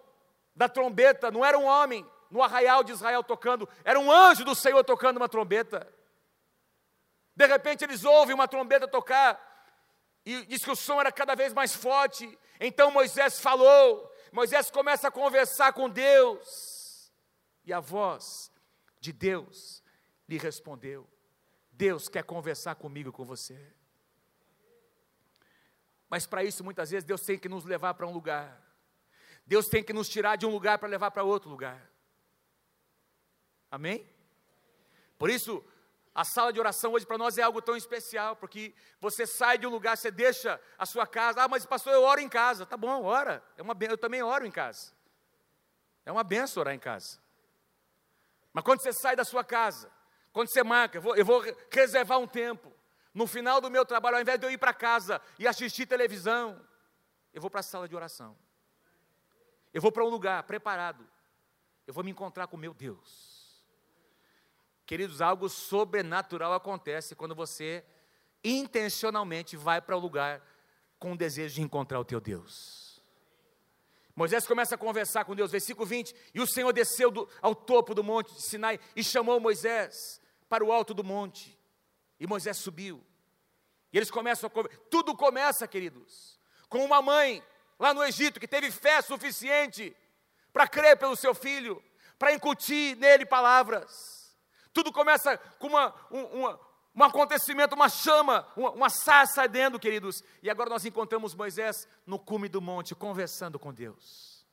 [0.54, 4.54] da trombeta não era um homem no arraial de Israel tocando, era um anjo do
[4.54, 5.86] Senhor tocando uma trombeta.
[7.36, 9.40] De repente eles ouvem uma trombeta tocar,
[10.24, 12.38] e diz que o som era cada vez mais forte.
[12.58, 17.12] Então Moisés falou, Moisés começa a conversar com Deus,
[17.64, 18.50] e a voz
[19.00, 19.82] de Deus
[20.28, 21.08] lhe respondeu:
[21.70, 23.74] Deus quer conversar comigo e com você.
[26.14, 28.64] Mas para isso, muitas vezes, Deus tem que nos levar para um lugar
[29.46, 31.90] Deus tem que nos tirar de um lugar para levar para outro lugar.
[33.68, 34.08] Amém?
[35.18, 35.62] Por isso,
[36.14, 39.66] a sala de oração hoje para nós é algo tão especial, porque você sai de
[39.66, 41.42] um lugar, você deixa a sua casa.
[41.42, 42.64] Ah, mas pastor, eu oro em casa.
[42.64, 43.44] Tá bom, ora.
[43.56, 44.92] É uma, eu também oro em casa.
[46.06, 47.18] É uma benção orar em casa.
[48.52, 49.90] Mas quando você sai da sua casa,
[50.32, 52.72] quando você marca, eu vou, eu vou reservar um tempo.
[53.14, 56.60] No final do meu trabalho, ao invés de eu ir para casa e assistir televisão,
[57.32, 58.36] eu vou para a sala de oração.
[59.72, 61.08] Eu vou para um lugar preparado.
[61.86, 63.64] Eu vou me encontrar com meu Deus.
[64.84, 67.84] Queridos, algo sobrenatural acontece quando você
[68.42, 70.42] intencionalmente vai para o um lugar
[70.98, 73.02] com o desejo de encontrar o teu Deus.
[74.14, 77.94] Moisés começa a conversar com Deus, versículo 20: E o Senhor desceu do, ao topo
[77.94, 81.53] do monte de Sinai e chamou Moisés para o alto do monte.
[82.24, 83.04] E Moisés subiu.
[83.92, 84.68] E eles começam a.
[84.88, 87.44] Tudo começa, queridos, com uma mãe
[87.78, 89.94] lá no Egito, que teve fé suficiente
[90.50, 91.84] para crer pelo seu filho,
[92.18, 94.34] para incutir nele palavras.
[94.72, 96.60] Tudo começa com uma, um, uma,
[96.96, 98.88] um acontecimento, uma chama, uma, uma
[99.36, 100.24] ardendo, queridos.
[100.42, 104.46] E agora nós encontramos Moisés no cume do monte, conversando com Deus.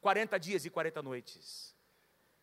[0.00, 1.74] 40 dias e 40 noites.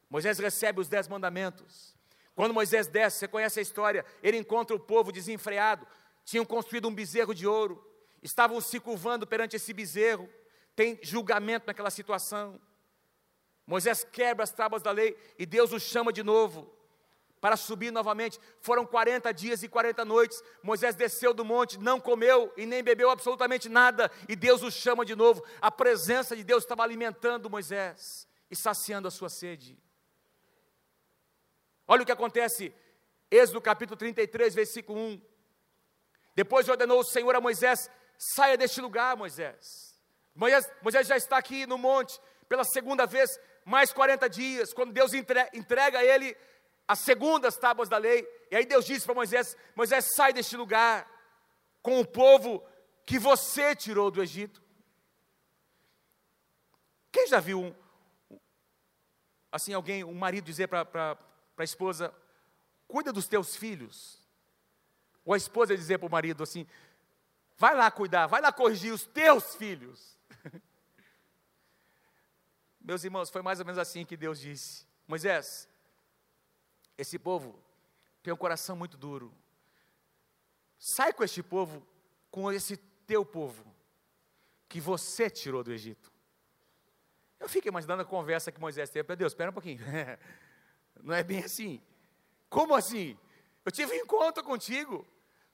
[0.09, 1.96] Moisés recebe os dez mandamentos.
[2.37, 5.87] Quando Moisés desce, você conhece a história, ele encontra o povo desenfreado,
[6.23, 7.83] tinham construído um bezerro de ouro,
[8.21, 10.29] estavam se curvando perante esse bezerro,
[10.75, 12.61] tem julgamento naquela situação.
[13.65, 16.71] Moisés quebra as tábuas da lei e Deus o chama de novo
[17.41, 18.39] para subir novamente.
[18.61, 20.39] Foram 40 dias e 40 noites.
[20.61, 25.03] Moisés desceu do monte, não comeu e nem bebeu absolutamente nada, e Deus o chama
[25.03, 25.43] de novo.
[25.59, 29.86] A presença de Deus estava alimentando Moisés e saciando a sua sede.
[31.87, 32.73] Olha o que acontece,
[33.31, 35.21] Êxodo capítulo 33, versículo 1.
[36.35, 39.95] Depois ordenou o Senhor a Moisés: Saia deste lugar, Moisés.
[40.35, 45.13] Moisés, Moisés já está aqui no monte pela segunda vez, mais 40 dias, quando Deus
[45.13, 46.35] entrega a ele
[46.87, 48.27] as segundas tábuas da lei.
[48.51, 51.09] E aí Deus disse para Moisés: Moisés, sai deste lugar
[51.81, 52.63] com o povo
[53.05, 54.61] que você tirou do Egito.
[57.11, 57.75] Quem já viu um,
[59.51, 61.17] assim alguém, um marido dizer para
[61.61, 62.13] a esposa:
[62.87, 64.21] cuida dos teus filhos?
[65.25, 66.65] Ou a esposa dizer para o marido assim:
[67.57, 70.17] vai lá cuidar, vai lá corrigir os teus filhos.
[72.79, 75.67] Meus irmãos, foi mais ou menos assim que Deus disse: Moisés,
[76.97, 77.59] esse povo
[78.23, 79.33] tem um coração muito duro.
[80.79, 81.85] Sai com este povo,
[82.29, 83.65] com esse teu povo,
[84.69, 86.11] que você tirou do Egito.
[87.39, 89.31] Eu fico imaginando a conversa que Moisés teve para Deus.
[89.31, 89.79] Espera um pouquinho.
[91.03, 91.81] Não é bem assim.
[92.49, 93.17] Como assim?
[93.65, 95.05] Eu tive um encontro contigo.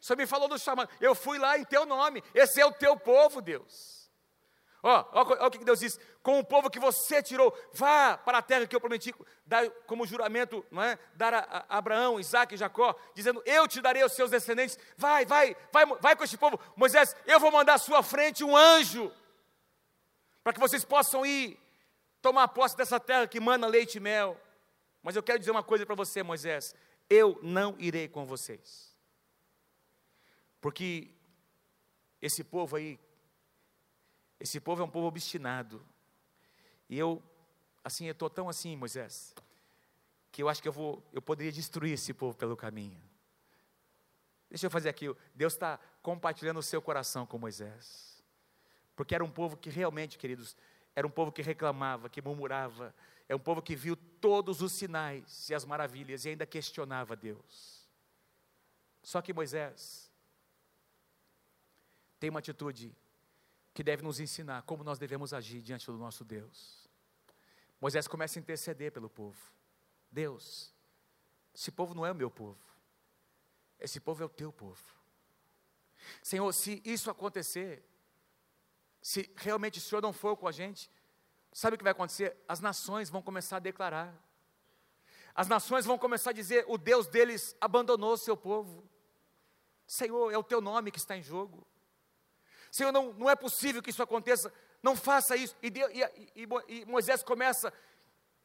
[0.03, 0.89] Senhor me falou do chamado.
[0.99, 2.21] Eu fui lá em teu nome.
[2.35, 4.11] Esse é o teu povo, Deus.
[4.85, 8.41] Ó, ó, o que Deus diz: com o povo que você tirou, vá para a
[8.41, 9.15] terra que eu prometi,
[9.45, 10.99] dar como juramento, não é?
[11.15, 14.77] Dar a, a Abraão, Isaac e Jacó, dizendo: Eu te darei os seus descendentes.
[14.97, 16.59] Vai, vai, vai, vai com este povo.
[16.75, 19.09] Moisés, eu vou mandar à sua frente um anjo,
[20.43, 21.57] para que vocês possam ir
[22.21, 24.37] tomar posse dessa terra que mana leite e mel.
[25.03, 26.73] Mas eu quero dizer uma coisa para você, Moisés:
[27.09, 28.95] eu não irei com vocês,
[30.59, 31.11] porque
[32.19, 32.99] esse povo aí
[34.43, 35.81] esse povo é um povo obstinado.
[36.89, 37.23] E eu,
[37.81, 39.33] assim, eu estou tão assim, Moisés,
[40.33, 43.01] que eu acho que eu vou, eu poderia destruir esse povo pelo caminho.
[44.49, 48.21] Deixa eu fazer aqui, Deus está compartilhando o seu coração com Moisés.
[48.97, 50.57] Porque era um povo que realmente, queridos,
[50.93, 52.93] era um povo que reclamava, que murmurava,
[53.27, 57.87] é um povo que viu todos os sinais e as maravilhas e ainda questionava Deus.
[59.01, 60.11] Só que Moisés
[62.19, 62.95] tem uma atitude
[63.73, 66.87] que deve nos ensinar como nós devemos agir diante do nosso Deus.
[67.81, 69.37] Moisés começa a interceder pelo povo.
[70.09, 70.73] Deus,
[71.53, 72.61] esse povo não é o meu povo,
[73.79, 74.81] esse povo é o teu povo.
[76.21, 77.83] Senhor, se isso acontecer,
[79.01, 80.89] se realmente o Senhor não for com a gente,
[81.53, 82.35] sabe o que vai acontecer?
[82.47, 84.13] As nações vão começar a declarar,
[85.35, 88.87] as nações vão começar a dizer: o Deus deles abandonou o seu povo.
[89.85, 91.65] Senhor, é o teu nome que está em jogo.
[92.71, 94.51] Senhor, não, não é possível que isso aconteça,
[94.81, 95.55] não faça isso.
[95.61, 96.01] E, Deus, e,
[96.35, 97.71] e, e Moisés começa,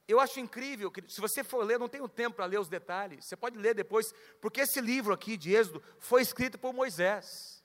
[0.06, 3.24] eu acho incrível, que se você for ler, não tenho tempo para ler os detalhes,
[3.24, 7.57] você pode ler depois, porque esse livro aqui de Êxodo foi escrito por Moisés.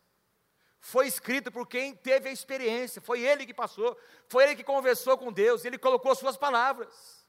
[0.85, 5.17] Foi escrito por quem teve a experiência, foi ele que passou, foi ele que conversou
[5.17, 7.25] com Deus, ele colocou suas palavras.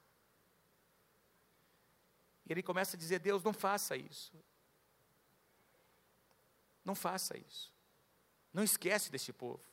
[2.45, 4.33] E ele começa a dizer: Deus, não faça isso.
[6.83, 7.73] Não faça isso.
[8.53, 9.63] Não esquece deste povo.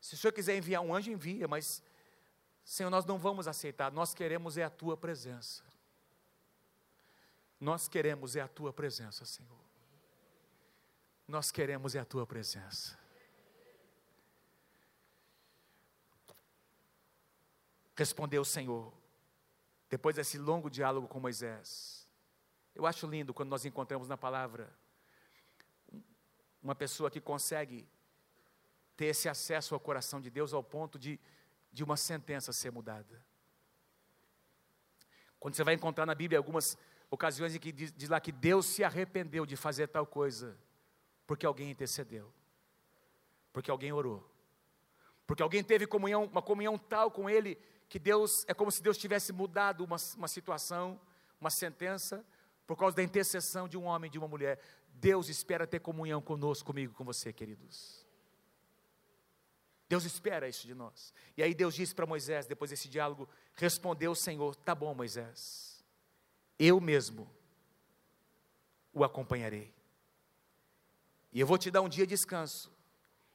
[0.00, 1.82] Se o Senhor quiser enviar um anjo, envia, mas,
[2.64, 5.62] Senhor, nós não vamos aceitar, nós queremos é a tua presença.
[7.60, 9.59] Nós queremos é a tua presença, Senhor.
[11.30, 12.98] Nós queremos é a tua presença.
[17.96, 18.92] Respondeu o Senhor,
[19.88, 22.04] depois desse longo diálogo com Moisés.
[22.74, 24.74] Eu acho lindo quando nós encontramos na palavra
[26.60, 27.88] uma pessoa que consegue
[28.96, 31.16] ter esse acesso ao coração de Deus ao ponto de,
[31.72, 33.24] de uma sentença ser mudada.
[35.38, 36.76] Quando você vai encontrar na Bíblia algumas
[37.08, 40.58] ocasiões em que diz, diz lá que Deus se arrependeu de fazer tal coisa,
[41.30, 42.28] porque alguém intercedeu,
[43.52, 44.28] porque alguém orou,
[45.28, 47.56] porque alguém teve comunhão, uma comunhão tal com Ele,
[47.88, 51.00] que Deus, é como se Deus tivesse mudado uma, uma situação,
[51.40, 52.26] uma sentença,
[52.66, 54.60] por causa da intercessão de um homem e de uma mulher.
[54.88, 58.04] Deus espera ter comunhão conosco, comigo, com você, queridos.
[59.88, 61.14] Deus espera isso de nós.
[61.36, 65.84] E aí Deus disse para Moisés, depois desse diálogo, respondeu o Senhor: Tá bom, Moisés,
[66.58, 67.32] eu mesmo
[68.92, 69.72] o acompanharei.
[71.32, 72.70] E eu vou te dar um dia de descanso.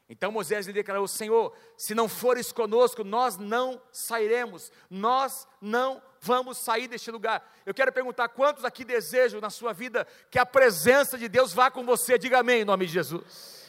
[0.08, 6.58] Então Moisés lhe declarou: Senhor, se não fores conosco, nós não sairemos, nós não vamos
[6.58, 7.52] sair deste lugar.
[7.66, 11.72] Eu quero perguntar: quantos aqui desejam na sua vida que a presença de Deus vá
[11.72, 12.18] com você?
[12.20, 13.66] Diga amém em nome de Jesus.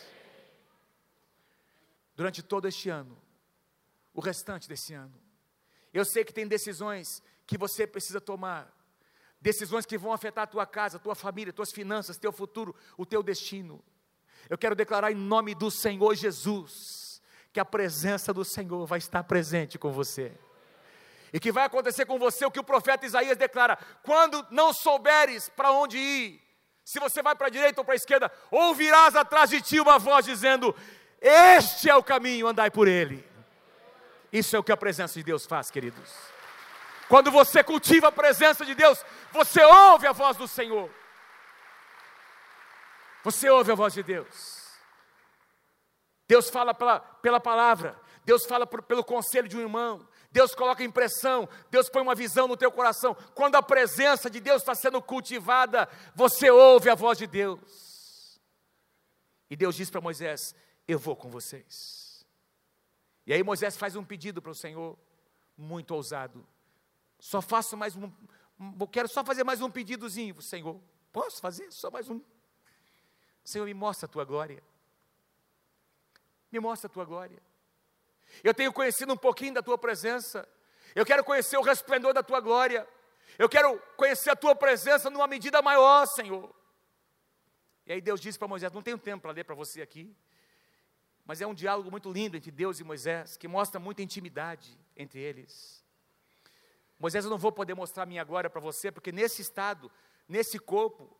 [2.15, 3.17] Durante todo este ano,
[4.13, 5.15] o restante desse ano,
[5.93, 8.75] eu sei que tem decisões que você precisa tomar,
[9.41, 13.07] decisões que vão afetar a tua casa, a tua família, tuas finanças, teu futuro, o
[13.07, 13.83] teu destino.
[14.49, 17.21] Eu quero declarar em nome do Senhor Jesus,
[17.53, 20.33] que a presença do Senhor vai estar presente com você.
[21.33, 25.49] E que vai acontecer com você o que o profeta Isaías declara: quando não souberes
[25.49, 26.43] para onde ir,
[26.85, 29.99] se você vai para a direita ou para a esquerda, ouvirás atrás de ti uma
[29.99, 30.75] voz dizendo:
[31.21, 33.27] Este é o caminho, andai por ele.
[34.33, 36.13] Isso é o que a presença de Deus faz, queridos.
[37.09, 40.91] Quando você cultiva a presença de Deus, você ouve a voz do Senhor.
[43.27, 44.63] Você ouve a voz de Deus.
[46.29, 50.85] Deus fala pela, pela palavra, Deus fala por, pelo conselho de um irmão, Deus coloca
[50.85, 53.17] impressão, Deus põe uma visão no teu coração.
[53.35, 58.41] Quando a presença de Deus está sendo cultivada, você ouve a voz de Deus.
[59.51, 60.55] E Deus diz para Moisés:
[60.87, 62.25] Eu vou com vocês.
[63.27, 64.97] E aí Moisés faz um pedido para o Senhor,
[65.57, 66.47] muito ousado.
[67.19, 68.09] Só faço mais um,
[68.93, 70.81] quero só fazer mais um pedidozinho, Senhor.
[71.13, 71.73] Posso fazer?
[71.73, 72.21] Só mais um.
[73.47, 74.61] Senhor, me mostra a tua glória.
[76.51, 77.41] Me mostra a tua glória.
[78.43, 80.49] Eu tenho conhecido um pouquinho da tua presença.
[80.97, 82.87] Eu quero conhecer o resplendor da tua glória.
[83.39, 86.53] Eu quero conhecer a tua presença numa medida maior, Senhor.
[87.87, 90.13] E aí Deus disse para Moisés: Não tenho tempo para ler para você aqui,
[91.25, 95.21] mas é um diálogo muito lindo entre Deus e Moisés, que mostra muita intimidade entre
[95.21, 95.85] eles.
[96.99, 99.89] Moisés, eu não vou poder mostrar minha glória para você, porque nesse estado,
[100.29, 101.17] nesse corpo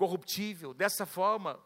[0.00, 1.62] corruptível, dessa forma,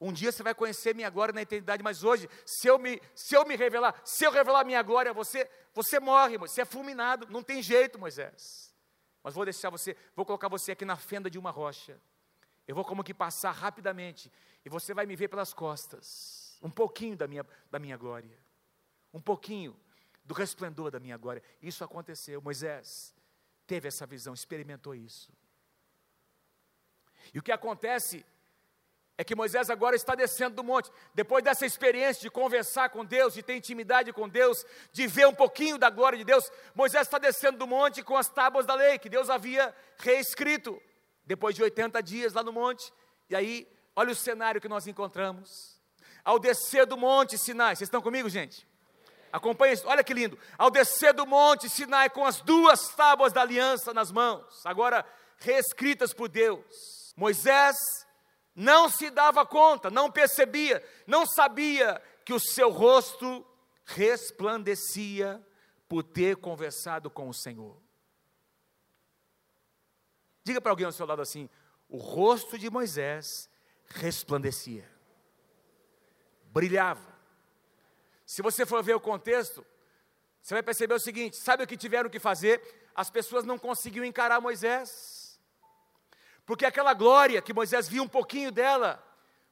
[0.00, 3.36] um dia você vai conhecer minha glória na eternidade, mas hoje, se eu me, se
[3.36, 7.42] eu me revelar, se eu revelar minha glória você, você morre, você é fulminado, não
[7.42, 8.74] tem jeito, Moisés.
[9.22, 12.00] Mas vou deixar você, vou colocar você aqui na fenda de uma rocha.
[12.66, 14.32] Eu vou como que passar rapidamente
[14.64, 16.58] e você vai me ver pelas costas.
[16.62, 18.38] Um pouquinho da minha, da minha glória.
[19.12, 19.78] Um pouquinho
[20.24, 21.42] do resplendor da minha glória.
[21.60, 22.40] Isso aconteceu.
[22.40, 23.14] Moisés
[23.66, 25.30] teve essa visão, experimentou isso.
[27.32, 28.24] E o que acontece
[29.16, 33.34] é que Moisés agora está descendo do monte, depois dessa experiência de conversar com Deus,
[33.34, 37.18] de ter intimidade com Deus, de ver um pouquinho da glória de Deus, Moisés está
[37.18, 40.82] descendo do monte com as tábuas da lei, que Deus havia reescrito,
[41.24, 42.92] depois de 80 dias lá no monte,
[43.30, 45.80] e aí, olha o cenário que nós encontramos,
[46.24, 48.66] ao descer do monte Sinai, vocês estão comigo gente?
[49.32, 50.38] Acompanhe isso, olha que lindo.
[50.56, 55.04] Ao descer do monte Sinai com as duas tábuas da aliança nas mãos, agora
[55.38, 57.76] reescritas por Deus, Moisés
[58.54, 63.46] não se dava conta, não percebia, não sabia que o seu rosto
[63.84, 65.44] resplandecia
[65.88, 67.76] por ter conversado com o Senhor.
[70.42, 71.48] Diga para alguém ao seu lado assim:
[71.88, 73.48] o rosto de Moisés
[73.86, 74.88] resplandecia,
[76.44, 77.14] brilhava.
[78.26, 79.64] Se você for ver o contexto,
[80.40, 82.90] você vai perceber o seguinte: sabe o que tiveram que fazer?
[82.94, 84.90] As pessoas não conseguiam encarar Moisés,
[86.46, 89.02] porque aquela glória que Moisés viu um pouquinho dela,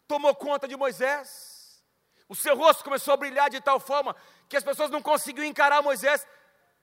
[0.07, 1.83] tomou conta de Moisés.
[2.29, 4.15] O seu rosto começou a brilhar de tal forma
[4.49, 6.27] que as pessoas não conseguiam encarar Moisés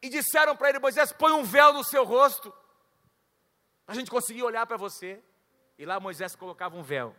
[0.02, 2.54] e disseram para ele: Moisés, põe um véu no seu rosto,
[3.88, 5.22] a gente conseguir olhar para você.
[5.78, 7.16] E lá Moisés colocava um véu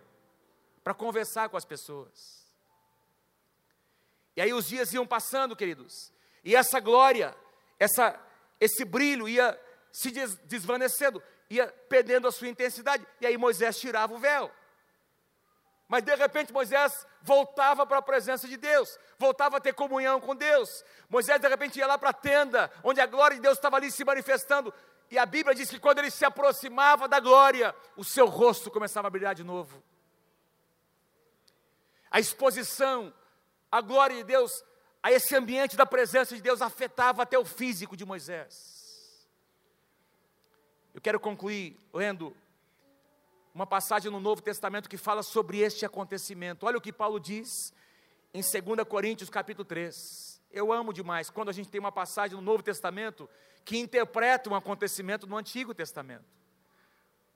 [0.85, 2.41] para conversar com as pessoas.
[4.37, 6.13] E aí os dias iam passando, queridos,
[6.45, 7.37] e essa glória,
[7.79, 8.19] essa,
[8.59, 9.59] esse brilho ia
[9.93, 14.51] se des, desvanecendo, ia perdendo a sua intensidade, e aí Moisés tirava o véu.
[15.89, 20.37] Mas de repente Moisés voltava para a presença de Deus, voltava a ter comunhão com
[20.37, 20.85] Deus.
[21.09, 23.91] Moisés de repente ia lá para a tenda, onde a glória de Deus estava ali
[23.91, 24.73] se manifestando.
[25.11, 29.09] E a Bíblia diz que quando ele se aproximava da glória, o seu rosto começava
[29.09, 29.83] a brilhar de novo.
[32.09, 33.13] A exposição
[33.71, 34.65] a glória de Deus,
[35.03, 38.80] a esse ambiente da presença de Deus afetava até o físico de Moisés.
[40.93, 42.37] Eu quero concluir lendo
[43.55, 46.67] uma passagem no Novo Testamento que fala sobre este acontecimento.
[46.67, 47.73] Olha o que Paulo diz
[48.35, 50.41] em 2 Coríntios capítulo 3.
[50.51, 53.31] Eu amo demais quando a gente tem uma passagem no Novo Testamento
[53.65, 56.25] que interpreta um acontecimento no Antigo Testamento.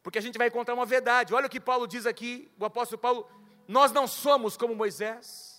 [0.02, 1.32] Porque a gente vai encontrar uma verdade.
[1.32, 3.28] Olha o que Paulo diz aqui, o apóstolo Paulo,
[3.68, 5.53] nós não somos como Moisés,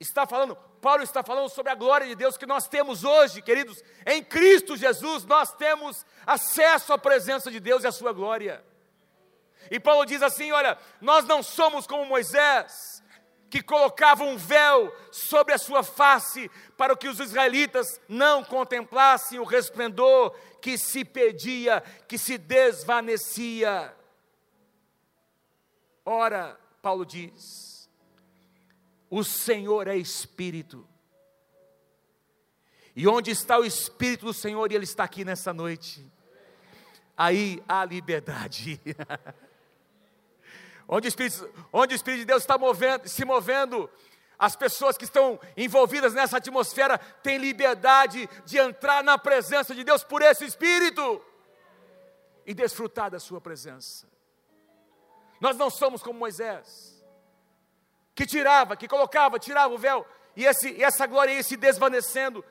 [0.00, 3.84] está falando, Paulo está falando sobre a glória de Deus que nós temos hoje, queridos,
[4.06, 8.64] em Cristo Jesus, nós temos acesso à presença de Deus e à sua glória.
[9.70, 13.02] E Paulo diz assim: olha, nós não somos como Moisés,
[13.50, 19.44] que colocava um véu sobre a sua face para que os israelitas não contemplassem o
[19.44, 23.94] resplendor que se perdia, que se desvanecia.
[26.06, 27.69] Ora, Paulo diz,
[29.10, 30.88] o Senhor é Espírito.
[32.94, 36.08] E onde está o Espírito do Senhor, e Ele está aqui nessa noite,
[37.16, 38.80] aí há liberdade.
[40.86, 43.90] onde, o Espírito, onde o Espírito de Deus está movendo, se movendo,
[44.38, 50.04] as pessoas que estão envolvidas nessa atmosfera têm liberdade de entrar na presença de Deus
[50.04, 51.20] por esse Espírito
[52.46, 54.08] e desfrutar da Sua presença.
[55.40, 56.89] Nós não somos como Moisés
[58.20, 60.06] que tirava, que colocava, tirava o véu,
[60.36, 62.44] e, esse, e essa glória ia se desvanecendo.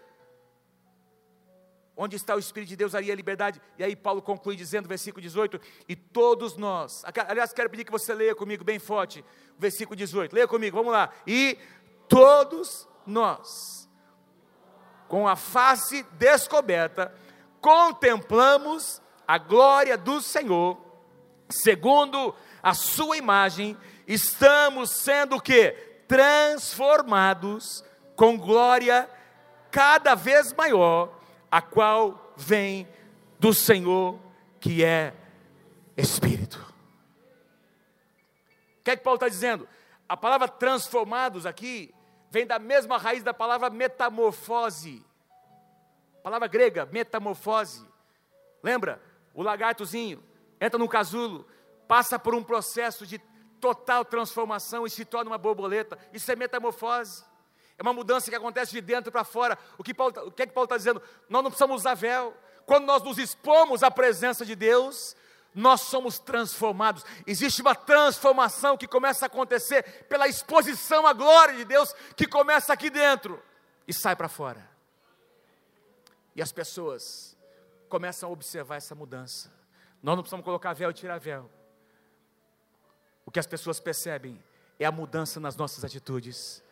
[1.96, 3.62] Onde está o Espírito de Deus, aí a liberdade.
[3.78, 8.16] E aí Paulo conclui dizendo, versículo 18: E todos nós, aliás, quero pedir que você
[8.16, 9.24] leia comigo bem forte,
[9.60, 11.14] versículo 18, leia comigo, vamos lá.
[11.28, 11.60] E
[12.08, 13.88] todos nós,
[15.08, 17.14] com a face descoberta,
[17.62, 20.82] contemplamos a glória do Senhor,
[21.48, 23.78] segundo a sua imagem,
[24.14, 25.72] estamos sendo o que?
[26.08, 27.84] Transformados
[28.16, 29.08] com glória
[29.70, 32.88] cada vez maior, a qual vem
[33.38, 34.20] do Senhor,
[34.60, 35.14] que é
[35.96, 36.58] Espírito.
[38.80, 39.70] O que é que Paulo está dizendo?
[40.08, 41.94] A palavra transformados aqui
[42.32, 45.06] vem da mesma raiz da palavra metamorfose.
[46.24, 47.86] Palavra grega, metamorfose.
[48.64, 49.02] Lembra?
[49.34, 50.24] O lagartozinho
[50.60, 51.48] entra no casulo,
[51.88, 53.20] passa por um processo de
[53.60, 55.98] total transformação e se torna uma borboleta.
[56.14, 57.24] Isso é metamorfose.
[57.78, 59.58] É uma mudança que acontece de dentro para fora.
[59.78, 61.02] O que, Paulo, tá, o que é que Paulo está dizendo?
[61.30, 62.36] Nós não precisamos usar véu.
[62.66, 65.16] Quando nós nos expomos à presença de Deus,
[65.56, 67.06] nós somos transformados.
[67.26, 72.74] Existe uma transformação que começa a acontecer pela exposição à glória de Deus, que começa
[72.74, 73.42] aqui dentro
[73.88, 74.70] e sai para fora.
[76.36, 77.38] E as pessoas
[77.88, 79.52] começam a observar essa mudança.
[80.02, 81.50] Nós não precisamos colocar véu e tirar véu.
[83.30, 84.44] O que as pessoas percebem
[84.80, 86.64] é a mudança nas nossas atitudes,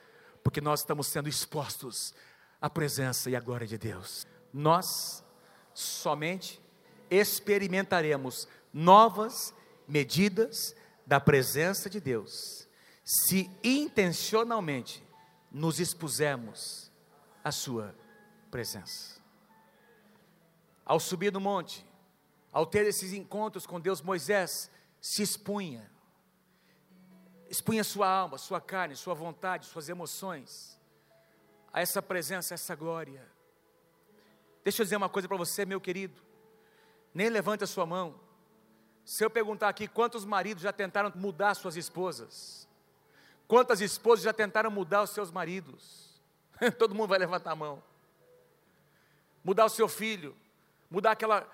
[0.43, 2.15] porque nós estamos sendo expostos
[2.59, 4.25] à presença e à glória de Deus.
[4.51, 5.23] Nós
[5.71, 6.59] somente
[7.11, 9.53] experimentaremos novas
[9.87, 12.67] medidas da presença de Deus,
[13.05, 15.05] se intencionalmente
[15.51, 16.91] nos expusermos
[17.43, 17.95] à Sua
[18.49, 19.21] presença.
[20.83, 21.85] Ao subir no monte,
[22.51, 25.95] ao ter esses encontros com Deus, Moisés se expunha,
[27.49, 30.79] expunha sua alma, sua carne, sua vontade, suas emoções,
[31.71, 33.25] a essa presença, a essa glória.
[34.63, 36.21] Deixa eu dizer uma coisa para você, meu querido,
[37.13, 38.19] nem levante a sua mão,
[39.05, 42.67] se eu perguntar aqui quantos maridos já tentaram mudar suas esposas,
[43.47, 46.21] quantas esposas já tentaram mudar os seus maridos,
[46.77, 47.81] todo mundo vai levantar a mão.
[49.43, 50.35] Mudar o seu filho,
[50.89, 51.47] mudar aquela.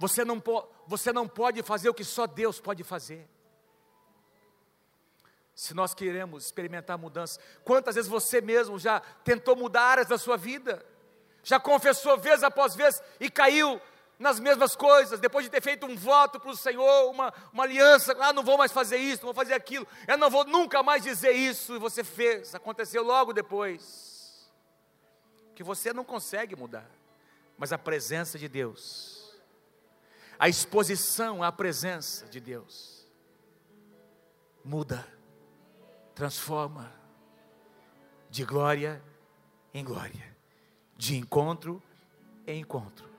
[0.00, 0.42] Você não,
[0.86, 3.28] você não pode fazer o que só Deus pode fazer.
[5.54, 10.38] Se nós queremos experimentar mudança, quantas vezes você mesmo já tentou mudar áreas da sua
[10.38, 10.82] vida,
[11.44, 13.78] já confessou vez após vez e caiu
[14.18, 18.16] nas mesmas coisas, depois de ter feito um voto para o Senhor, uma, uma aliança,
[18.20, 21.02] ah, não vou mais fazer isso, não vou fazer aquilo, eu não vou nunca mais
[21.02, 24.50] dizer isso, e você fez, aconteceu logo depois,
[25.54, 26.88] que você não consegue mudar,
[27.58, 29.19] mas a presença de Deus,
[30.40, 33.06] a exposição à presença de Deus,
[34.64, 35.06] muda,
[36.14, 36.90] transforma,
[38.30, 39.04] de glória
[39.74, 40.34] em glória,
[40.96, 41.82] de encontro
[42.46, 43.09] em encontro